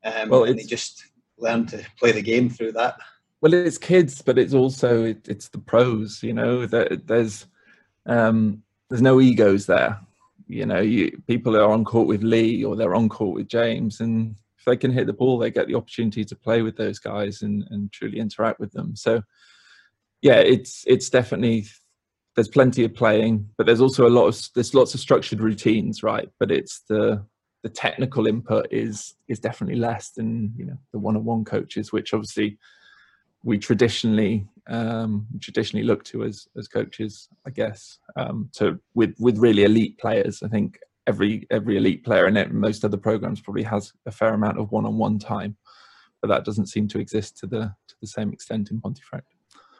[0.02, 1.04] Um, well, and they just
[1.36, 2.96] learn to play the game through that.
[3.42, 6.22] Well, it's kids, but it's also it, it's the pros.
[6.22, 7.46] You know, that there's
[8.06, 9.98] um, there's no egos there.
[10.46, 14.00] You know, you, people are on court with Lee or they're on court with James,
[14.00, 14.36] and
[14.70, 17.64] they can hit the ball, they get the opportunity to play with those guys and,
[17.70, 18.94] and truly interact with them.
[18.94, 19.22] So,
[20.22, 21.66] yeah, it's it's definitely
[22.36, 26.02] there's plenty of playing, but there's also a lot of there's lots of structured routines,
[26.02, 26.28] right?
[26.38, 27.24] But it's the
[27.62, 32.58] the technical input is is definitely less than you know the one-on-one coaches, which obviously
[33.42, 37.98] we traditionally um, traditionally look to as as coaches, I guess.
[38.16, 40.78] Um, to with with really elite players, I think
[41.10, 42.52] every every elite player in it.
[42.52, 45.56] Most other programs probably has a fair amount of one-on-one time,
[46.20, 49.34] but that doesn't seem to exist to the to the same extent in Pontefract.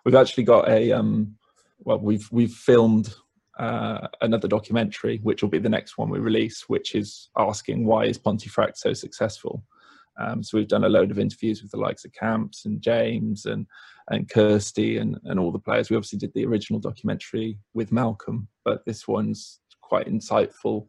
[0.05, 1.37] We've actually got a um,
[1.87, 3.14] well, we've we've filmed
[3.59, 8.03] uh, another documentary, which will be the next one we release, which is asking why
[8.07, 9.62] is Pontefract so successful.
[10.20, 13.47] Um, so we've done a load of interviews with the likes of Camps and James
[13.47, 13.66] and
[14.11, 15.89] and Kirsty and, and all the players.
[15.89, 20.89] We obviously did the original documentary with Malcolm, but this one's quite insightful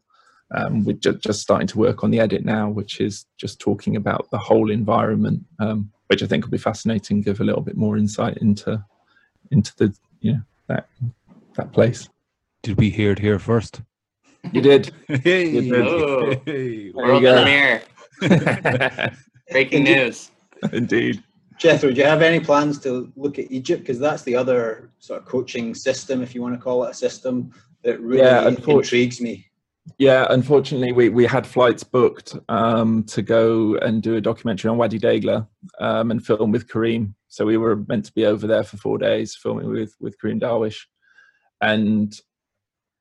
[0.54, 3.96] um, we're ju- just starting to work on the edit now, which is just talking
[3.96, 7.22] about the whole environment, um, which I think will be fascinating.
[7.22, 8.84] Give a little bit more insight into
[9.50, 10.88] into the you know that
[11.54, 12.08] that place.
[12.62, 13.80] Did we hear it here first?
[14.52, 14.92] You did.
[15.08, 15.86] hey, you did.
[15.86, 17.82] Oh, hey, world premiere.
[19.50, 20.30] Breaking news.
[20.72, 21.22] Indeed.
[21.58, 23.82] Jethro, do you have any plans to look at Egypt?
[23.82, 26.94] Because that's the other sort of coaching system, if you want to call it a
[26.94, 29.46] system, that really yeah, intrigues me.
[29.98, 34.78] Yeah, unfortunately, we, we had flights booked um, to go and do a documentary on
[34.78, 35.46] Wadi Degla
[35.80, 37.16] um, and film with Karim.
[37.28, 40.38] So we were meant to be over there for four days filming with with Karim
[40.38, 40.82] Darwish,
[41.60, 42.14] and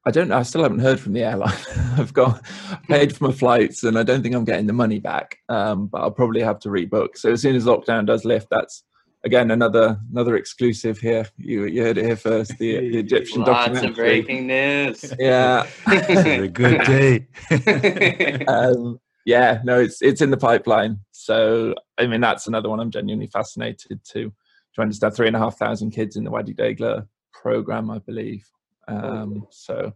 [0.08, 0.38] I don't know.
[0.38, 1.58] I still haven't heard from the airline.
[1.98, 2.44] I've got
[2.90, 5.38] paid for my flights, and I don't think I'm getting the money back.
[5.50, 7.16] Um, but I'll probably have to rebook.
[7.16, 8.84] So as soon as lockdown does lift, that's
[9.24, 11.28] again another another exclusive here.
[11.38, 12.58] You you heard it here first.
[12.58, 13.90] The, the Egyptian Lots documentary.
[13.90, 15.14] of breaking news.
[15.20, 17.28] Yeah, a good day.
[18.48, 21.00] um, yeah, no, it's it's in the pipeline.
[21.12, 24.32] So I mean, that's another one I'm genuinely fascinated to
[24.76, 25.16] to understand.
[25.16, 28.50] Three and a half thousand kids in the Wadi Degla program, I believe.
[28.88, 29.94] Um, so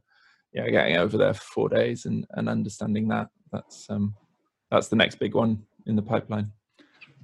[0.53, 4.15] yeah, getting over there for four days and and understanding that that's um
[4.71, 6.51] that's the next big one in the pipeline.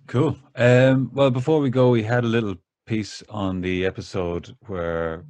[0.08, 0.38] Cool.
[0.56, 5.24] Um, well, before we go, we had a little piece on the episode where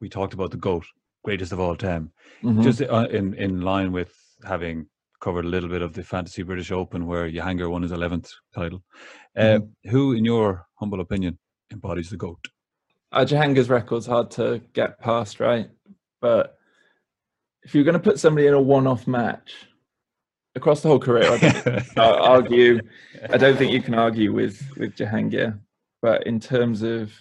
[0.00, 0.84] we talked about the goat,
[1.24, 2.12] greatest of all time,
[2.42, 2.62] Mhm.
[2.62, 4.12] just uh, in in line with
[4.44, 4.86] having
[5.20, 8.82] covered a little bit of the Fantasy British Open, where Jahangir won his eleventh title.
[9.34, 9.60] Uh,
[9.90, 11.38] Who, in your humble opinion,
[11.72, 12.48] embodies the goat?
[13.12, 13.24] uh,
[13.68, 15.70] record's hard to get past, right?
[16.20, 16.58] But
[17.62, 19.66] if you're going to put somebody in a one-off match
[20.56, 22.80] across the whole career, I don't argue.
[23.30, 25.60] I don't think you can argue with with Jahangir.
[26.02, 27.12] But in terms of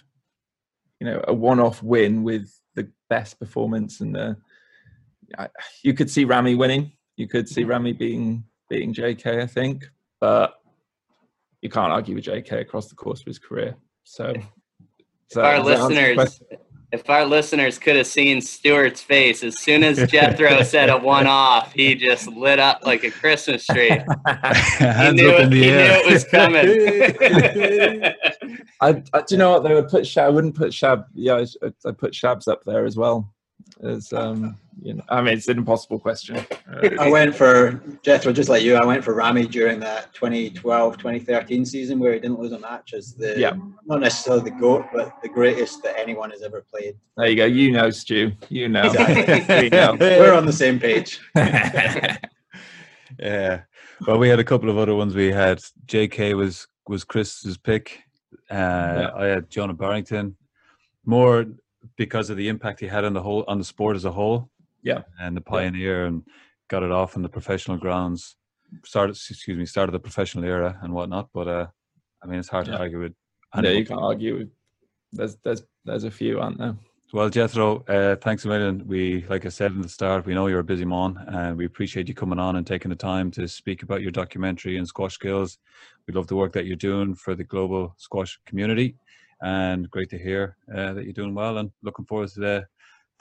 [0.99, 4.37] you know a one-off win with the best performance and the,
[5.37, 5.49] I,
[5.83, 6.93] you could see Rami winning.
[7.17, 7.71] You could see mm-hmm.
[7.71, 10.55] Rami being beating JK, I think, but
[11.61, 13.75] you can't argue with JK across the course of his career.
[14.03, 14.33] So,
[15.29, 16.47] so our does that answer your listeners, question?
[16.95, 21.73] If our listeners could have seen Stuart's face as soon as Jethro said a one-off,
[21.73, 23.89] he just lit up like a Christmas tree.
[24.77, 25.87] He Hands knew, up it, in the he air.
[25.87, 26.65] knew it was coming.
[28.81, 30.23] I, I, do you know what they would put Shab?
[30.23, 31.05] I wouldn't put Shab.
[31.13, 33.33] Yeah, I, I put Shabs up there as well.
[33.85, 36.37] As um, you know, I mean, it's an impossible question.
[36.37, 38.75] Uh, I went for Jethro, just like you.
[38.75, 42.93] I went for Rami during that 2012 2013 season where he didn't lose a match
[42.93, 43.53] as the, Yeah.
[43.85, 46.95] not necessarily the GOAT, but the greatest that anyone has ever played.
[47.15, 47.45] there you go.
[47.45, 48.31] You know, Stu.
[48.49, 48.83] You know.
[48.83, 49.55] Exactly.
[49.63, 49.95] We know.
[49.99, 51.19] We're on the same page.
[51.35, 52.17] yeah.
[54.07, 55.15] Well, we had a couple of other ones.
[55.15, 56.33] We had J.K.
[56.33, 57.99] was was Chris's pick.
[58.49, 60.35] Uh, I had Jonah Barrington,
[61.05, 61.45] more
[61.97, 64.49] because of the impact he had on the whole on the sport as a whole.
[64.83, 65.01] Yeah.
[65.19, 66.21] and the pioneer and
[66.67, 68.35] got it off in the professional grounds.
[68.83, 71.29] Started, excuse me, started the professional era and whatnot.
[71.33, 71.67] But uh,
[72.23, 72.73] I mean, it's hard Yeah.
[72.73, 73.13] to argue with.
[73.55, 73.77] anyone.
[73.77, 74.37] you can't argue.
[74.37, 74.49] With,
[75.11, 76.75] there's there's there's a few, aren't there?
[77.13, 78.85] Well, Jethro, uh, thanks a million.
[78.85, 81.65] We, like I said in the start, we know you're a busy man, and we
[81.65, 85.13] appreciate you coming on and taking the time to speak about your documentary and squash
[85.13, 85.57] skills.
[86.07, 88.97] We love the work that you're doing for the global squash community,
[89.41, 91.57] and great to hear uh, that you're doing well.
[91.57, 92.65] And looking forward to the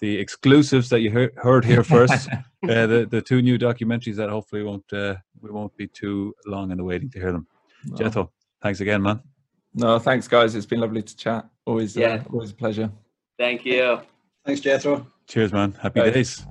[0.00, 2.28] the exclusives that you heard, heard here first.
[2.68, 6.70] uh, the the two new documentaries that hopefully won't uh, we won't be too long
[6.70, 7.46] in the waiting to hear them.
[7.86, 7.96] No.
[7.96, 9.20] Jethro, thanks again, man.
[9.74, 10.54] No, thanks, guys.
[10.54, 11.48] It's been lovely to chat.
[11.66, 12.22] Always, Yeah.
[12.26, 12.90] uh, always a pleasure.
[13.38, 14.00] Thank you.
[14.46, 15.06] Thanks, Jethro.
[15.26, 15.72] Cheers, man.
[15.80, 16.14] Happy Right.
[16.14, 16.46] days.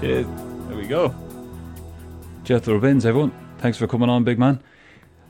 [0.00, 0.26] Cheers.
[0.68, 1.14] There we go.
[2.46, 3.32] Jethro Binns, everyone.
[3.58, 4.62] Thanks for coming on, big man.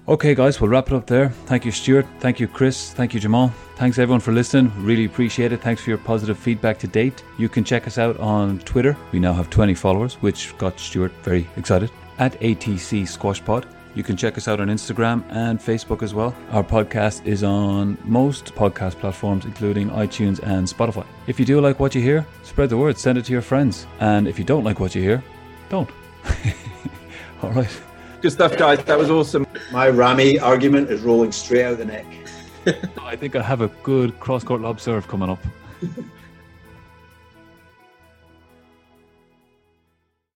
[0.07, 1.31] Okay, guys, we'll wrap it up there.
[1.47, 2.07] Thank you, Stuart.
[2.21, 2.93] Thank you, Chris.
[2.93, 3.49] Thank you, Jamal.
[3.77, 4.71] Thanks, everyone, for listening.
[4.85, 5.63] Really appreciate it.
[5.63, 7.25] Thanks for your positive feedback to date.
[7.39, 8.95] You can check us out on Twitter.
[9.13, 11.91] We now have 20 followers, which got Stuart very excited.
[12.19, 13.67] At ATC Squash Pod.
[13.95, 16.37] You can check us out on Instagram and Facebook as well.
[16.51, 21.07] Our podcast is on most podcast platforms, including iTunes and Spotify.
[21.27, 23.87] If you do like what you hear, spread the word, send it to your friends.
[24.01, 25.25] And if you don't like what you hear,
[25.71, 25.89] don't.
[27.43, 27.81] All right.
[28.23, 28.83] Good stuff, guys.
[28.85, 29.47] That was awesome.
[29.71, 32.07] My Rami argument is rolling straight out the neck.
[33.03, 35.39] I think I have a good cross court lob serve coming up.